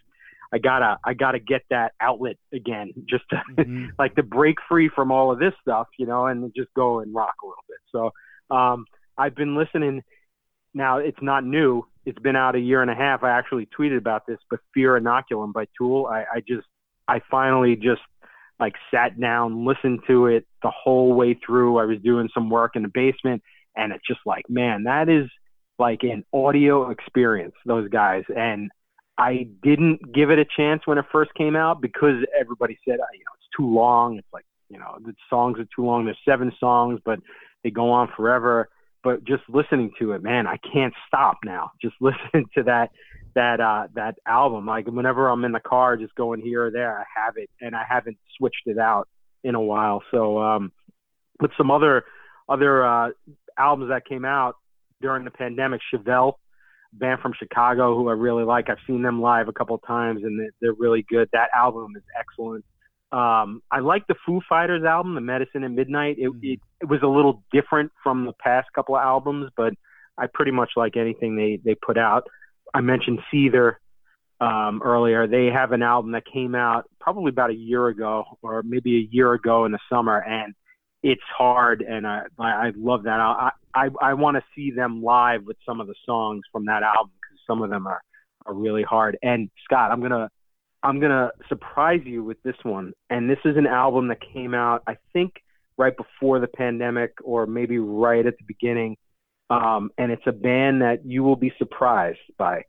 I 0.52 0.59
gotta 0.59 0.98
I 1.04 1.14
gotta 1.14 1.38
get 1.38 1.62
that 1.70 1.92
outlet 2.00 2.37
again, 2.52 2.92
just 3.09 3.24
to 3.30 3.42
mm-hmm. 3.56 3.87
like 3.98 4.14
to 4.16 4.22
break 4.22 4.56
free 4.68 4.88
from 4.88 5.11
all 5.11 5.30
of 5.30 5.38
this 5.38 5.54
stuff, 5.61 5.88
you 5.98 6.06
know, 6.06 6.26
and 6.26 6.52
just 6.54 6.72
go 6.74 7.00
and 7.00 7.14
rock 7.14 7.35
a 7.42 7.46
little 7.46 7.64
bit. 7.68 7.78
So 7.92 8.54
um, 8.54 8.87
I've 9.16 9.35
been 9.35 9.56
listening. 9.56 10.02
Now 10.74 10.98
it's 10.98 11.20
not 11.20 11.44
new. 11.44 11.87
It's 12.06 12.18
been 12.18 12.37
out 12.37 12.54
a 12.54 12.61
year 12.61 12.83
and 12.83 12.90
a 12.90 12.94
half. 12.94 13.22
I 13.22 13.30
actually 13.30 13.66
tweeted 13.66 13.98
about 13.98 14.26
this, 14.26 14.38
but 14.48 14.61
Fear 14.72 15.00
Inoculum 15.00 15.52
by 15.52 15.66
Tool. 15.76 16.06
I, 16.06 16.24
I 16.37 16.40
just 16.46 16.66
I 17.06 17.20
finally 17.30 17.76
just 17.76 18.00
like 18.60 18.74
sat 18.92 19.18
down, 19.18 19.64
listened 19.64 20.00
to 20.06 20.26
it 20.26 20.46
the 20.62 20.70
whole 20.70 21.14
way 21.14 21.34
through. 21.34 21.78
I 21.78 21.86
was 21.86 21.98
doing 22.04 22.28
some 22.34 22.50
work 22.50 22.76
in 22.76 22.82
the 22.82 22.90
basement, 22.92 23.42
and 23.76 23.92
it's 23.92 24.06
just 24.06 24.20
like, 24.26 24.48
man, 24.48 24.84
that 24.84 25.08
is 25.08 25.28
like 25.78 26.02
an 26.02 26.24
audio 26.32 26.90
experience. 26.90 27.54
Those 27.64 27.88
guys, 27.88 28.24
and 28.28 28.70
I 29.18 29.48
didn't 29.62 30.12
give 30.12 30.30
it 30.30 30.38
a 30.38 30.44
chance 30.44 30.82
when 30.86 30.98
it 30.98 31.04
first 31.10 31.32
came 31.34 31.56
out 31.56 31.80
because 31.80 32.16
everybody 32.38 32.78
said, 32.86 32.98
oh, 33.00 33.12
you 33.12 33.20
know, 33.20 33.32
it's 33.36 33.48
too 33.56 33.66
long. 33.66 34.18
It's 34.18 34.28
like, 34.32 34.44
you 34.68 34.78
know, 34.78 34.98
the 35.04 35.14
songs 35.28 35.58
are 35.58 35.66
too 35.74 35.84
long. 35.84 36.04
There's 36.04 36.18
seven 36.26 36.52
songs, 36.60 37.00
but 37.04 37.18
they 37.64 37.70
go 37.70 37.90
on 37.90 38.08
forever. 38.16 38.68
But 39.02 39.24
just 39.24 39.42
listening 39.48 39.92
to 39.98 40.12
it, 40.12 40.22
man, 40.22 40.46
I 40.46 40.58
can't 40.72 40.94
stop 41.08 41.38
now. 41.44 41.72
Just 41.80 41.96
listening 42.00 42.46
to 42.54 42.62
that 42.64 42.90
that 43.34 43.60
uh 43.60 43.88
that 43.94 44.16
album. 44.26 44.66
Like 44.66 44.86
whenever 44.86 45.28
I'm 45.28 45.44
in 45.44 45.52
the 45.52 45.60
car, 45.60 45.96
just 45.96 46.14
going 46.14 46.40
here 46.40 46.66
or 46.66 46.70
there, 46.70 46.98
I 46.98 47.04
have 47.16 47.34
it, 47.36 47.50
and 47.60 47.74
I 47.74 47.84
haven't 47.88 48.18
switched 48.36 48.66
it 48.66 48.78
out 48.78 49.08
in 49.44 49.54
a 49.54 49.60
while. 49.60 50.02
So, 50.10 50.38
um, 50.38 50.72
with 51.40 51.50
some 51.56 51.70
other 51.70 52.04
other 52.48 52.84
uh, 52.84 53.10
albums 53.58 53.90
that 53.90 54.06
came 54.06 54.24
out 54.24 54.56
during 55.00 55.24
the 55.24 55.30
pandemic, 55.30 55.80
Chevelle, 55.92 56.34
band 56.92 57.20
from 57.20 57.32
Chicago, 57.38 57.96
who 57.96 58.08
I 58.08 58.12
really 58.12 58.44
like. 58.44 58.68
I've 58.68 58.78
seen 58.86 59.02
them 59.02 59.20
live 59.20 59.48
a 59.48 59.52
couple 59.52 59.76
of 59.76 59.82
times, 59.86 60.22
and 60.24 60.50
they're 60.60 60.74
really 60.74 61.04
good. 61.08 61.28
That 61.32 61.48
album 61.54 61.92
is 61.96 62.02
excellent. 62.18 62.64
Um, 63.12 63.62
I 63.70 63.80
like 63.80 64.06
the 64.06 64.14
Foo 64.24 64.40
Fighters 64.48 64.84
album, 64.84 65.14
The 65.14 65.20
Medicine 65.20 65.64
at 65.64 65.70
Midnight. 65.70 66.16
It, 66.18 66.28
mm-hmm. 66.28 66.38
it, 66.42 66.60
it 66.82 66.88
was 66.88 67.00
a 67.02 67.08
little 67.08 67.42
different 67.52 67.92
from 68.02 68.26
the 68.26 68.32
past 68.32 68.68
couple 68.74 68.96
of 68.96 69.02
albums, 69.02 69.50
but 69.56 69.72
I 70.16 70.26
pretty 70.32 70.52
much 70.52 70.70
like 70.76 70.96
anything 70.96 71.36
they 71.36 71.60
they 71.64 71.74
put 71.74 71.98
out. 71.98 72.26
I 72.74 72.80
mentioned 72.80 73.20
Seether 73.33 73.74
um, 74.40 74.80
earlier. 74.83 75.26
They 75.26 75.46
have 75.46 75.72
an 75.72 75.83
album 75.83 76.12
that 76.12 76.24
came 76.24 76.54
out 76.54 76.88
probably 77.00 77.30
about 77.30 77.50
a 77.50 77.54
year 77.54 77.88
ago, 77.88 78.24
or 78.42 78.62
maybe 78.62 78.96
a 78.96 79.09
year 79.11 79.33
ago 79.35 79.64
in 79.64 79.72
the 79.72 79.78
summer, 79.90 80.18
and 80.18 80.54
it's 81.02 81.22
hard, 81.37 81.83
and 81.83 82.06
I 82.06 82.22
I 82.38 82.72
love 82.76 83.04
that. 83.04 83.20
I 83.20 83.50
I, 83.74 83.88
I 84.00 84.14
want 84.14 84.37
to 84.37 84.42
see 84.54 84.70
them 84.70 85.02
live 85.02 85.44
with 85.44 85.56
some 85.64 85.80
of 85.80 85.87
the 85.87 85.94
songs 86.04 86.42
from 86.52 86.66
that 86.66 86.83
album 86.83 87.12
because 87.20 87.38
some 87.46 87.62
of 87.62 87.70
them 87.70 87.87
are 87.87 88.02
are 88.46 88.54
really 88.54 88.83
hard. 88.83 89.18
And 89.22 89.50
Scott, 89.64 89.90
I'm 89.90 90.00
gonna 90.00 90.28
I'm 90.83 91.00
gonna 91.00 91.30
surprise 91.48 92.02
you 92.04 92.24
with 92.24 92.42
this 92.42 92.56
one. 92.62 92.92
And 93.09 93.28
this 93.28 93.38
is 93.44 93.56
an 93.56 93.66
album 93.66 94.09
that 94.09 94.18
came 94.33 94.54
out 94.54 94.83
I 94.87 94.96
think 95.12 95.35
right 95.76 95.96
before 95.96 96.40
the 96.40 96.46
pandemic, 96.46 97.12
or 97.24 97.46
maybe 97.46 97.78
right 97.78 98.26
at 98.26 98.37
the 98.37 98.44
beginning. 98.46 98.96
Um, 99.50 99.90
and 99.98 100.12
it's 100.12 100.26
a 100.26 100.32
band 100.32 100.80
that 100.82 101.04
you 101.04 101.22
will 101.22 101.36
be 101.36 101.52
surprised 101.58 102.20
by. 102.38 102.64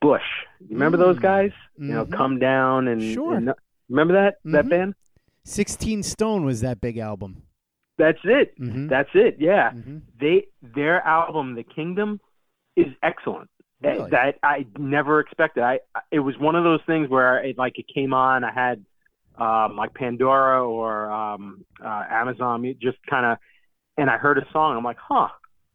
Bush. 0.00 0.22
Remember 0.68 0.98
mm. 0.98 1.00
those 1.00 1.18
guys? 1.18 1.52
Mm-hmm. 1.74 1.88
You 1.88 1.94
know, 1.94 2.04
mm-hmm. 2.04 2.14
come 2.14 2.38
down 2.38 2.88
and, 2.88 3.14
sure. 3.14 3.34
and 3.34 3.52
remember 3.88 4.14
that 4.14 4.34
mm-hmm. 4.38 4.52
that 4.52 4.68
band? 4.68 4.94
Sixteen 5.44 6.02
Stone 6.02 6.44
was 6.44 6.60
that 6.60 6.80
big 6.80 6.98
album. 6.98 7.42
That's 7.96 8.18
it. 8.24 8.58
Mm-hmm. 8.60 8.88
That's 8.88 9.08
it. 9.14 9.36
Yeah. 9.38 9.70
Mm-hmm. 9.70 9.98
They 10.20 10.48
their 10.60 11.00
album, 11.06 11.54
The 11.54 11.62
Kingdom, 11.62 12.20
is 12.76 12.88
excellent. 13.02 13.48
Really? 13.82 14.10
That, 14.10 14.10
that 14.10 14.34
I 14.42 14.66
never 14.78 15.20
expected. 15.20 15.62
I 15.62 15.78
it 16.10 16.20
was 16.20 16.36
one 16.38 16.56
of 16.56 16.64
those 16.64 16.80
things 16.86 17.08
where 17.08 17.42
it 17.42 17.56
like 17.56 17.78
it 17.78 17.86
came 17.94 18.12
on. 18.12 18.44
I 18.44 18.52
had 18.52 18.84
um, 19.38 19.76
like 19.76 19.94
Pandora 19.94 20.66
or 20.66 21.10
um, 21.10 21.64
uh, 21.82 22.04
Amazon, 22.10 22.74
just 22.82 22.98
kind 23.08 23.24
of, 23.24 23.38
and 23.96 24.10
I 24.10 24.18
heard 24.18 24.36
a 24.36 24.46
song. 24.52 24.76
I'm 24.76 24.84
like, 24.84 24.98
huh, 25.00 25.28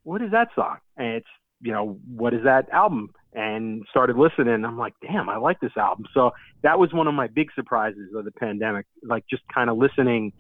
what 0.06 0.22
is 0.22 0.32
that 0.32 0.48
song? 0.56 0.78
And 0.96 1.16
it's, 1.16 1.28
you 1.60 1.74
know, 1.74 2.00
what 2.08 2.34
is 2.34 2.44
that 2.46 2.70
album? 2.70 3.10
And 3.34 3.84
started 3.90 4.16
listening. 4.16 4.64
I'm 4.64 4.78
like, 4.78 4.94
damn, 5.06 5.28
I 5.28 5.38
like 5.38 5.60
this 5.60 5.76
album. 5.76 6.06
So 6.14 6.32
that 6.64 6.80
was 6.80 6.94
one 6.94 7.08
of 7.08 7.14
my 7.14 7.28
big 7.28 7.50
surprises 7.54 8.14
of 8.16 8.24
the 8.24 8.32
pandemic, 8.32 8.86
like 9.04 9.26
just 9.30 9.44
kind 9.54 9.70
of 9.70 9.78
listening 9.78 10.32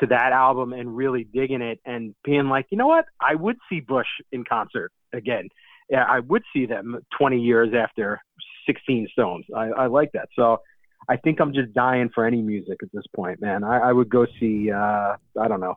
to 0.00 0.06
that 0.06 0.32
album 0.32 0.72
and 0.72 0.96
really 0.96 1.24
digging 1.24 1.60
it 1.60 1.80
and 1.84 2.14
being 2.24 2.48
like, 2.48 2.66
you 2.70 2.78
know 2.78 2.86
what, 2.86 3.06
I 3.20 3.34
would 3.34 3.56
see 3.68 3.80
Bush 3.80 4.06
in 4.32 4.44
concert 4.44 4.92
again. 5.12 5.48
Yeah, 5.90 6.04
I 6.08 6.20
would 6.20 6.44
see 6.52 6.66
them 6.66 6.98
20 7.18 7.40
years 7.40 7.70
after 7.74 8.20
16 8.66 9.08
Stones. 9.12 9.46
I, 9.54 9.68
I 9.70 9.86
like 9.86 10.12
that. 10.12 10.28
So 10.36 10.58
I 11.08 11.16
think 11.16 11.40
I'm 11.40 11.54
just 11.54 11.72
dying 11.72 12.10
for 12.14 12.24
any 12.24 12.42
music 12.42 12.78
at 12.82 12.90
this 12.92 13.04
point, 13.14 13.40
man. 13.40 13.64
I, 13.64 13.78
I 13.78 13.92
would 13.92 14.08
go 14.08 14.26
see, 14.38 14.70
uh, 14.70 15.16
I 15.40 15.48
don't 15.48 15.60
know, 15.60 15.76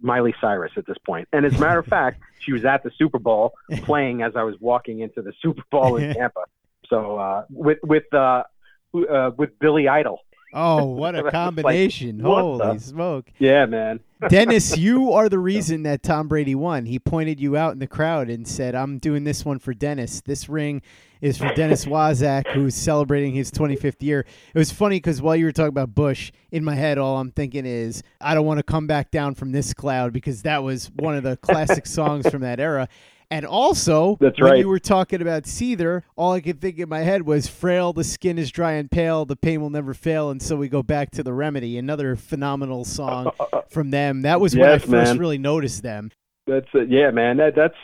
Miley 0.00 0.34
Cyrus 0.40 0.72
at 0.76 0.86
this 0.86 0.96
point. 1.04 1.28
And 1.32 1.44
as 1.44 1.56
a 1.56 1.60
matter 1.60 1.78
of 1.78 1.86
fact, 1.98 2.20
she 2.40 2.52
was 2.52 2.64
at 2.64 2.82
the 2.82 2.90
Super 2.96 3.18
Bowl 3.18 3.54
playing 3.82 4.22
as 4.22 4.32
I 4.36 4.42
was 4.42 4.56
walking 4.60 5.00
into 5.00 5.22
the 5.22 5.32
Super 5.42 5.62
Bowl 5.70 5.96
in 5.96 6.14
Tampa. 6.14 6.44
So 6.88 7.16
uh, 7.16 7.44
with 7.50 7.78
with 7.82 8.12
uh, 8.12 8.44
uh, 8.94 9.30
with 9.36 9.58
Billy 9.58 9.88
Idol. 9.88 10.20
Oh, 10.54 10.84
what 10.84 11.16
a 11.16 11.30
combination! 11.30 12.18
like, 12.18 12.26
Holy 12.26 12.78
smoke! 12.78 13.32
Yeah, 13.38 13.66
man. 13.66 14.00
Dennis, 14.28 14.78
you 14.78 15.12
are 15.12 15.28
the 15.28 15.38
reason 15.38 15.82
that 15.82 16.02
Tom 16.02 16.28
Brady 16.28 16.54
won. 16.54 16.86
He 16.86 16.98
pointed 16.98 17.40
you 17.40 17.56
out 17.56 17.72
in 17.72 17.80
the 17.80 17.86
crowd 17.86 18.30
and 18.30 18.46
said, 18.46 18.74
"I'm 18.74 18.98
doing 18.98 19.24
this 19.24 19.44
one 19.44 19.58
for 19.58 19.74
Dennis. 19.74 20.20
This 20.20 20.48
ring 20.48 20.80
is 21.20 21.36
for 21.36 21.52
Dennis 21.54 21.84
Waszak, 21.86 22.46
who's 22.52 22.74
celebrating 22.74 23.34
his 23.34 23.50
25th 23.50 24.02
year." 24.02 24.24
It 24.54 24.58
was 24.58 24.70
funny 24.70 24.96
because 24.96 25.20
while 25.20 25.36
you 25.36 25.44
were 25.44 25.52
talking 25.52 25.68
about 25.68 25.94
Bush, 25.94 26.30
in 26.52 26.64
my 26.64 26.76
head, 26.76 26.96
all 26.96 27.18
I'm 27.18 27.32
thinking 27.32 27.66
is, 27.66 28.02
"I 28.20 28.34
don't 28.34 28.46
want 28.46 28.58
to 28.58 28.64
come 28.64 28.86
back 28.86 29.10
down 29.10 29.34
from 29.34 29.52
this 29.52 29.74
cloud" 29.74 30.12
because 30.12 30.42
that 30.42 30.62
was 30.62 30.90
one 30.96 31.16
of 31.16 31.24
the 31.24 31.36
classic 31.36 31.86
songs 31.86 32.30
from 32.30 32.42
that 32.42 32.60
era. 32.60 32.88
And 33.34 33.44
also, 33.44 34.16
That's 34.20 34.40
when 34.40 34.52
right. 34.52 34.58
you 34.60 34.68
were 34.68 34.78
talking 34.78 35.20
about 35.20 35.42
Seether, 35.42 36.02
all 36.14 36.30
I 36.30 36.40
could 36.40 36.60
think 36.60 36.78
in 36.78 36.88
my 36.88 37.00
head 37.00 37.22
was 37.22 37.48
frail, 37.48 37.92
the 37.92 38.04
skin 38.04 38.38
is 38.38 38.52
dry 38.52 38.74
and 38.74 38.88
pale, 38.88 39.24
the 39.24 39.34
pain 39.34 39.60
will 39.60 39.70
never 39.70 39.92
fail. 39.92 40.30
And 40.30 40.40
so 40.40 40.54
we 40.54 40.68
go 40.68 40.84
back 40.84 41.10
to 41.12 41.24
the 41.24 41.32
remedy, 41.32 41.76
another 41.76 42.14
phenomenal 42.14 42.84
song 42.84 43.32
from 43.70 43.90
them. 43.90 44.22
That 44.22 44.40
was 44.40 44.54
when 44.54 44.68
I 44.68 44.78
first 44.78 44.88
man. 44.88 45.18
really 45.18 45.38
noticed 45.38 45.82
them. 45.82 46.12
That's 46.46 46.68
uh, 46.76 46.82
yeah, 46.82 47.10
man. 47.10 47.38
That 47.38 47.56
that's 47.56 47.74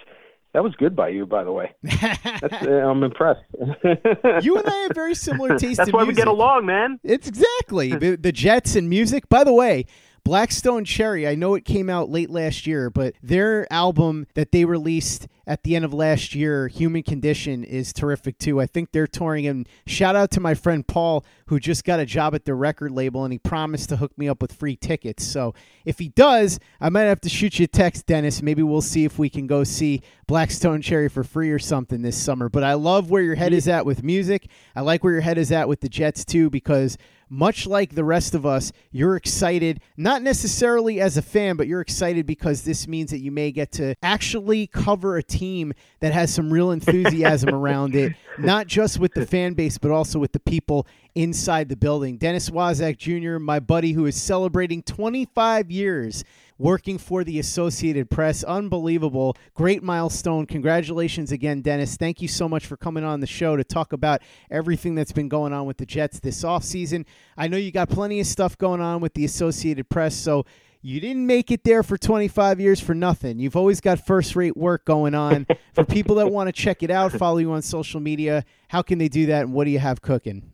that 0.54 0.62
was 0.62 0.72
good 0.76 0.94
by 0.94 1.08
you, 1.08 1.26
by 1.26 1.42
the 1.42 1.52
way. 1.52 1.74
Uh, 2.42 2.66
I'm 2.66 3.02
impressed. 3.02 3.42
you 4.42 4.56
and 4.56 4.66
I 4.66 4.76
have 4.76 4.92
very 4.94 5.14
similar 5.14 5.58
taste. 5.58 5.76
That's 5.76 5.92
why 5.92 6.04
music. 6.04 6.08
we 6.08 6.14
get 6.14 6.28
along, 6.28 6.66
man. 6.66 6.98
It's 7.02 7.28
exactly 7.28 7.94
the, 7.94 8.16
the 8.16 8.32
Jets 8.32 8.76
and 8.76 8.88
music. 8.88 9.28
By 9.28 9.44
the 9.44 9.52
way, 9.52 9.86
Black 10.24 10.52
Stone 10.52 10.84
Cherry, 10.84 11.26
I 11.26 11.34
know 11.34 11.54
it 11.54 11.64
came 11.64 11.90
out 11.90 12.10
late 12.10 12.30
last 12.30 12.66
year, 12.66 12.90
but 12.90 13.14
their 13.22 13.70
album 13.72 14.26
that 14.34 14.52
they 14.52 14.64
released 14.64 15.26
at 15.46 15.64
the 15.64 15.74
end 15.74 15.84
of 15.84 15.92
last 15.92 16.34
year, 16.34 16.68
Human 16.68 17.02
Condition, 17.02 17.64
is 17.64 17.92
terrific 17.92 18.38
too. 18.38 18.60
I 18.60 18.66
think 18.66 18.92
they're 18.92 19.08
touring, 19.08 19.46
and 19.46 19.68
shout 19.86 20.14
out 20.14 20.30
to 20.32 20.40
my 20.40 20.54
friend 20.54 20.86
Paul, 20.86 21.24
who 21.46 21.58
just 21.58 21.84
got 21.84 21.98
a 21.98 22.06
job 22.06 22.34
at 22.34 22.44
the 22.44 22.54
record 22.54 22.92
label, 22.92 23.24
and 23.24 23.32
he 23.32 23.38
promised 23.38 23.88
to 23.88 23.96
hook 23.96 24.16
me 24.16 24.28
up 24.28 24.40
with 24.40 24.52
free 24.52 24.76
tickets. 24.76 25.26
So 25.26 25.54
if 25.84 25.98
he 25.98 26.10
does, 26.10 26.60
I 26.80 26.88
might 26.88 27.02
have 27.02 27.20
to 27.22 27.28
shoot 27.28 27.58
you 27.58 27.64
a 27.64 27.68
text, 27.68 28.06
Dennis. 28.06 28.42
Maybe 28.42 28.62
we'll 28.62 28.80
see 28.80 29.04
if 29.04 29.18
we 29.18 29.28
can 29.28 29.48
go 29.48 29.64
see 29.64 30.02
Black 30.28 30.52
Stone 30.52 30.82
Cherry 30.82 31.08
for 31.08 31.24
free 31.24 31.50
or 31.50 31.58
something 31.58 32.02
this 32.02 32.16
summer. 32.16 32.48
But 32.48 32.62
I 32.62 32.74
love 32.74 33.10
where 33.10 33.22
your 33.22 33.34
head 33.34 33.52
is 33.52 33.66
at 33.66 33.84
with 33.84 34.04
music. 34.04 34.48
I 34.76 34.82
like 34.82 35.02
where 35.02 35.14
your 35.14 35.22
head 35.22 35.38
is 35.38 35.50
at 35.50 35.68
with 35.68 35.80
the 35.80 35.88
Jets 35.88 36.24
too, 36.24 36.50
because 36.50 36.96
much 37.30 37.66
like 37.66 37.94
the 37.94 38.04
rest 38.04 38.34
of 38.34 38.44
us, 38.44 38.72
you're 38.90 39.16
excited, 39.16 39.80
not 39.96 40.20
necessarily 40.22 41.00
as 41.00 41.16
a 41.16 41.22
fan, 41.22 41.56
but 41.56 41.68
you're 41.68 41.80
excited 41.80 42.26
because 42.26 42.62
this 42.62 42.88
means 42.88 43.10
that 43.12 43.20
you 43.20 43.30
may 43.30 43.52
get 43.52 43.70
to 43.72 43.94
actually 44.02 44.66
cover 44.66 45.16
a 45.16 45.22
team 45.22 45.72
that 46.00 46.12
has 46.12 46.34
some 46.34 46.52
real 46.52 46.72
enthusiasm 46.72 47.54
around 47.54 47.94
it, 47.94 48.12
not 48.38 48.66
just 48.66 48.98
with 48.98 49.14
the 49.14 49.24
fan 49.24 49.54
base, 49.54 49.78
but 49.78 49.92
also 49.92 50.18
with 50.18 50.32
the 50.32 50.40
people 50.40 50.86
inside 51.14 51.68
the 51.68 51.76
building. 51.76 52.16
Dennis 52.16 52.50
Waszak 52.50 52.98
Jr., 52.98 53.38
my 53.38 53.60
buddy 53.60 53.92
who 53.92 54.06
is 54.06 54.20
celebrating 54.20 54.82
25 54.82 55.70
years 55.70 56.24
working 56.60 56.98
for 56.98 57.24
the 57.24 57.38
Associated 57.38 58.10
Press. 58.10 58.44
Unbelievable. 58.44 59.34
Great 59.54 59.82
milestone. 59.82 60.44
Congratulations 60.44 61.32
again, 61.32 61.62
Dennis. 61.62 61.96
Thank 61.96 62.20
you 62.20 62.28
so 62.28 62.48
much 62.48 62.66
for 62.66 62.76
coming 62.76 63.02
on 63.02 63.20
the 63.20 63.26
show 63.26 63.56
to 63.56 63.64
talk 63.64 63.94
about 63.94 64.20
everything 64.50 64.94
that's 64.94 65.12
been 65.12 65.28
going 65.28 65.54
on 65.54 65.64
with 65.64 65.78
the 65.78 65.86
Jets 65.86 66.20
this 66.20 66.44
offseason. 66.44 67.06
I 67.36 67.48
know 67.48 67.56
you 67.56 67.72
got 67.72 67.88
plenty 67.88 68.20
of 68.20 68.26
stuff 68.26 68.58
going 68.58 68.82
on 68.82 69.00
with 69.00 69.14
the 69.14 69.24
Associated 69.24 69.88
Press, 69.88 70.14
so 70.14 70.44
you 70.82 71.00
didn't 71.00 71.26
make 71.26 71.50
it 71.50 71.64
there 71.64 71.82
for 71.82 71.96
25 71.96 72.60
years 72.60 72.78
for 72.78 72.94
nothing. 72.94 73.38
You've 73.38 73.56
always 73.56 73.80
got 73.80 74.06
first 74.06 74.36
rate 74.36 74.56
work 74.56 74.84
going 74.84 75.14
on. 75.14 75.46
for 75.74 75.84
people 75.84 76.16
that 76.16 76.28
want 76.30 76.48
to 76.48 76.52
check 76.52 76.82
it 76.82 76.90
out, 76.90 77.12
follow 77.12 77.38
you 77.38 77.52
on 77.52 77.62
social 77.62 78.00
media, 78.00 78.44
how 78.68 78.82
can 78.82 78.98
they 78.98 79.08
do 79.08 79.26
that 79.26 79.42
and 79.42 79.54
what 79.54 79.64
do 79.64 79.70
you 79.70 79.78
have 79.78 80.02
cooking? 80.02 80.52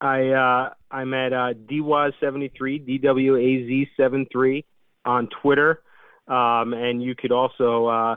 I 0.00 0.28
uh, 0.28 0.70
I'm 0.90 1.14
at 1.14 1.32
uh, 1.32 1.54
DWAZ73, 1.54 3.02
DWAZ73 3.02 4.64
on 5.04 5.28
Twitter, 5.42 5.82
um, 6.28 6.72
and 6.72 7.02
you 7.02 7.16
could 7.16 7.32
also 7.32 7.86
uh, 7.86 8.16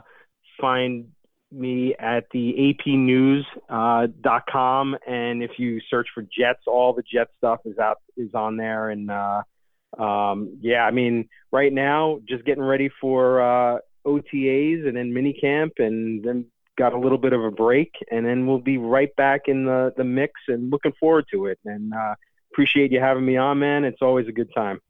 find 0.60 1.08
me 1.50 1.96
at 1.98 2.26
the 2.32 2.76
APNews.com. 2.86 4.94
Uh, 4.94 4.98
and 5.06 5.42
if 5.42 5.58
you 5.58 5.80
search 5.90 6.08
for 6.14 6.22
Jets, 6.22 6.62
all 6.66 6.94
the 6.94 7.02
Jet 7.02 7.28
stuff 7.36 7.60
is 7.64 7.78
out 7.78 7.98
is 8.16 8.32
on 8.34 8.56
there. 8.56 8.90
And 8.90 9.10
uh, 9.10 9.42
um, 9.98 10.58
yeah, 10.60 10.84
I 10.84 10.90
mean, 10.90 11.28
right 11.50 11.72
now, 11.72 12.20
just 12.28 12.44
getting 12.44 12.62
ready 12.62 12.90
for 13.00 13.42
uh, 13.42 13.78
OTAs 14.06 14.86
and 14.86 14.96
then 14.96 15.12
minicamp, 15.12 15.72
and 15.78 16.24
then 16.24 16.46
got 16.76 16.92
a 16.92 16.98
little 16.98 17.18
bit 17.18 17.32
of 17.32 17.44
a 17.44 17.50
break, 17.50 17.94
and 18.10 18.24
then 18.24 18.46
we'll 18.46 18.58
be 18.58 18.78
right 18.78 19.14
back 19.16 19.42
in 19.46 19.64
the 19.64 19.92
the 19.96 20.04
mix 20.04 20.32
and 20.48 20.70
looking 20.70 20.92
forward 20.98 21.26
to 21.32 21.46
it. 21.46 21.58
And 21.64 21.92
uh, 21.92 22.14
appreciate 22.52 22.92
you 22.92 23.00
having 23.00 23.24
me 23.24 23.36
on, 23.36 23.58
man. 23.58 23.84
It's 23.84 24.02
always 24.02 24.28
a 24.28 24.32
good 24.32 24.52
time 24.54 24.80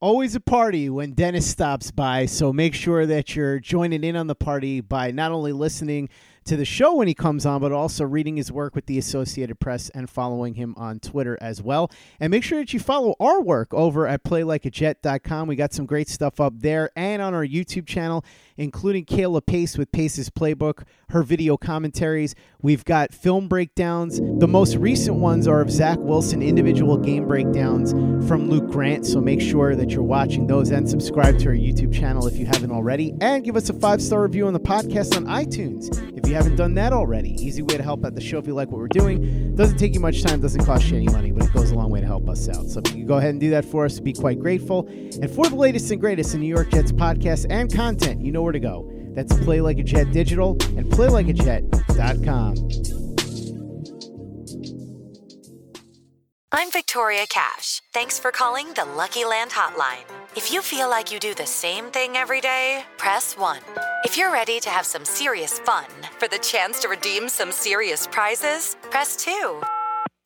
always 0.00 0.34
a 0.34 0.40
party 0.40 0.88
when 0.88 1.12
Dennis 1.12 1.46
stops 1.46 1.90
by. 1.90 2.26
So 2.26 2.52
make 2.52 2.74
sure 2.74 3.06
that 3.06 3.36
you're 3.36 3.60
joining 3.60 4.02
in 4.02 4.16
on 4.16 4.26
the 4.26 4.34
party 4.34 4.80
by 4.80 5.10
not 5.10 5.30
only 5.30 5.52
listening 5.52 6.08
to 6.44 6.56
the 6.56 6.64
show 6.64 6.94
when 6.94 7.08
he 7.08 7.14
comes 7.14 7.46
on, 7.46 7.60
but 7.60 7.72
also 7.72 8.04
reading 8.04 8.36
his 8.36 8.50
work 8.50 8.74
with 8.74 8.86
the 8.86 8.98
Associated 8.98 9.60
Press 9.60 9.90
and 9.90 10.08
following 10.08 10.54
him 10.54 10.74
on 10.76 11.00
Twitter 11.00 11.38
as 11.40 11.62
well. 11.62 11.90
And 12.18 12.30
make 12.30 12.44
sure 12.44 12.58
that 12.58 12.72
you 12.72 12.80
follow 12.80 13.14
our 13.20 13.40
work 13.40 13.72
over 13.72 14.06
at 14.06 14.24
playlikeajet.com. 14.24 15.48
We 15.48 15.56
got 15.56 15.72
some 15.72 15.86
great 15.86 16.08
stuff 16.08 16.40
up 16.40 16.54
there 16.56 16.90
and 16.96 17.22
on 17.22 17.34
our 17.34 17.46
YouTube 17.46 17.86
channel, 17.86 18.24
including 18.56 19.04
Kayla 19.04 19.44
Pace 19.44 19.78
with 19.78 19.92
Pace's 19.92 20.30
Playbook, 20.30 20.84
her 21.10 21.22
video 21.22 21.56
commentaries. 21.56 22.34
We've 22.62 22.84
got 22.84 23.14
film 23.14 23.48
breakdowns. 23.48 24.20
The 24.20 24.48
most 24.48 24.76
recent 24.76 25.16
ones 25.16 25.46
are 25.46 25.60
of 25.60 25.70
Zach 25.70 25.98
Wilson 25.98 26.42
individual 26.42 26.96
game 26.96 27.26
breakdowns 27.26 27.92
from 28.28 28.50
Luke 28.50 28.70
Grant. 28.70 29.06
So 29.06 29.20
make 29.20 29.40
sure 29.40 29.76
that 29.76 29.90
you're 29.90 30.02
watching 30.02 30.46
those 30.46 30.70
and 30.70 30.88
subscribe 30.88 31.38
to 31.38 31.48
our 31.48 31.54
YouTube 31.54 31.92
channel 31.92 32.26
if 32.26 32.36
you 32.36 32.46
haven't 32.46 32.70
already. 32.70 33.14
And 33.20 33.44
give 33.44 33.56
us 33.56 33.70
a 33.70 33.74
five 33.74 34.02
star 34.02 34.22
review 34.22 34.46
on 34.46 34.52
the 34.52 34.60
podcast 34.60 35.16
on 35.16 35.26
iTunes 35.26 35.90
if 36.16 36.28
you 36.28 36.29
haven't 36.34 36.56
done 36.56 36.74
that 36.74 36.92
already. 36.92 37.30
Easy 37.44 37.62
way 37.62 37.76
to 37.76 37.82
help 37.82 38.04
out 38.04 38.14
the 38.14 38.20
show 38.20 38.38
if 38.38 38.46
you 38.46 38.54
like 38.54 38.70
what 38.70 38.78
we're 38.78 38.88
doing. 38.88 39.54
Doesn't 39.56 39.78
take 39.78 39.94
you 39.94 40.00
much 40.00 40.22
time, 40.22 40.40
doesn't 40.40 40.64
cost 40.64 40.86
you 40.88 40.96
any 40.96 41.08
money, 41.08 41.32
but 41.32 41.44
it 41.44 41.52
goes 41.52 41.70
a 41.70 41.74
long 41.74 41.90
way 41.90 42.00
to 42.00 42.06
help 42.06 42.28
us 42.28 42.48
out. 42.48 42.66
So 42.68 42.80
if 42.84 42.88
you 42.88 42.98
can 42.98 43.06
go 43.06 43.18
ahead 43.18 43.30
and 43.30 43.40
do 43.40 43.50
that 43.50 43.64
for 43.64 43.84
us, 43.84 43.94
we'd 43.94 44.04
be 44.04 44.12
quite 44.12 44.38
grateful. 44.38 44.86
And 44.88 45.30
for 45.30 45.46
the 45.46 45.56
latest 45.56 45.90
and 45.90 46.00
greatest 46.00 46.34
in 46.34 46.40
New 46.40 46.48
York 46.48 46.70
Jets 46.70 46.92
podcasts 46.92 47.46
and 47.50 47.72
content, 47.72 48.20
you 48.20 48.32
know 48.32 48.42
where 48.42 48.52
to 48.52 48.60
go. 48.60 48.90
That's 49.14 49.32
Play 49.44 49.60
Like 49.60 49.78
a 49.78 49.82
Jet 49.82 50.12
Digital 50.12 50.52
and 50.76 50.86
PlayLikeAJet.com. 50.86 52.54
I'm 56.52 56.70
Victoria 56.72 57.26
Cash. 57.28 57.80
Thanks 57.92 58.18
for 58.18 58.32
calling 58.32 58.72
the 58.74 58.84
Lucky 58.84 59.24
Land 59.24 59.52
Hotline. 59.52 60.04
If 60.36 60.52
you 60.52 60.62
feel 60.62 60.88
like 60.88 61.12
you 61.12 61.20
do 61.20 61.34
the 61.34 61.46
same 61.46 61.86
thing 61.86 62.16
every 62.16 62.40
day, 62.40 62.84
press 62.96 63.36
1. 63.36 63.58
If 64.02 64.16
you're 64.16 64.30
ready 64.30 64.60
to 64.60 64.70
have 64.70 64.86
some 64.86 65.04
serious 65.04 65.58
fun 65.58 65.84
for 66.18 66.26
the 66.26 66.38
chance 66.38 66.80
to 66.80 66.88
redeem 66.88 67.28
some 67.28 67.52
serious 67.52 68.06
prizes, 68.06 68.76
press 68.88 69.14
2. 69.16 69.62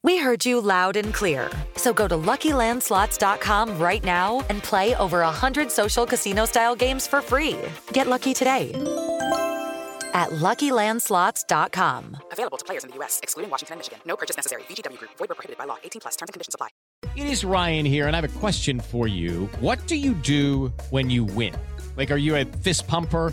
We 0.05 0.17
heard 0.17 0.47
you 0.47 0.61
loud 0.61 0.97
and 0.97 1.13
clear. 1.13 1.51
So 1.75 1.93
go 1.93 2.07
to 2.07 2.15
LuckyLandSlots.com 2.15 3.77
right 3.81 4.05
now 4.05 4.45
and 4.49 4.63
play 4.63 4.95
over 4.97 5.21
100 5.21 5.73
social 5.73 6.07
casino-style 6.07 6.77
games 6.77 7.09
for 7.09 7.21
free. 7.21 7.59
Get 7.93 8.07
lucky 8.07 8.33
today 8.33 8.71
at 10.13 10.31
LuckyLandSlots.com. 10.31 12.17
Available 12.31 12.59
to 12.59 12.65
players 12.65 12.85
in 12.85 12.91
the 12.91 12.97
U.S., 12.99 13.19
excluding 13.25 13.51
Washington 13.51 13.75
and 13.75 13.79
Michigan. 13.81 13.99
No 14.07 14.15
purchase 14.15 14.37
necessary. 14.37 14.63
VGW 14.69 14.99
Group. 14.99 15.11
Void 15.19 15.31
were 15.31 15.35
prohibited 15.35 15.59
by 15.59 15.65
law. 15.65 15.79
18 15.83 16.01
plus. 16.01 16.15
Terms 16.15 16.29
and 16.29 16.35
conditions 16.35 16.55
apply. 16.55 16.69
It 17.17 17.27
is 17.27 17.45
Ryan 17.45 17.85
here, 17.85 18.07
and 18.07 18.15
I 18.15 18.21
have 18.21 18.37
a 18.37 18.39
question 18.39 18.79
for 18.79 19.09
you. 19.09 19.47
What 19.59 19.85
do 19.89 19.97
you 19.97 20.15
do 20.15 20.73
when 20.91 21.11
you 21.11 21.25
win? 21.25 21.55
Like, 21.97 22.11
are 22.11 22.17
you 22.17 22.37
a 22.37 22.45
fist 22.45 22.87
pumper? 22.87 23.33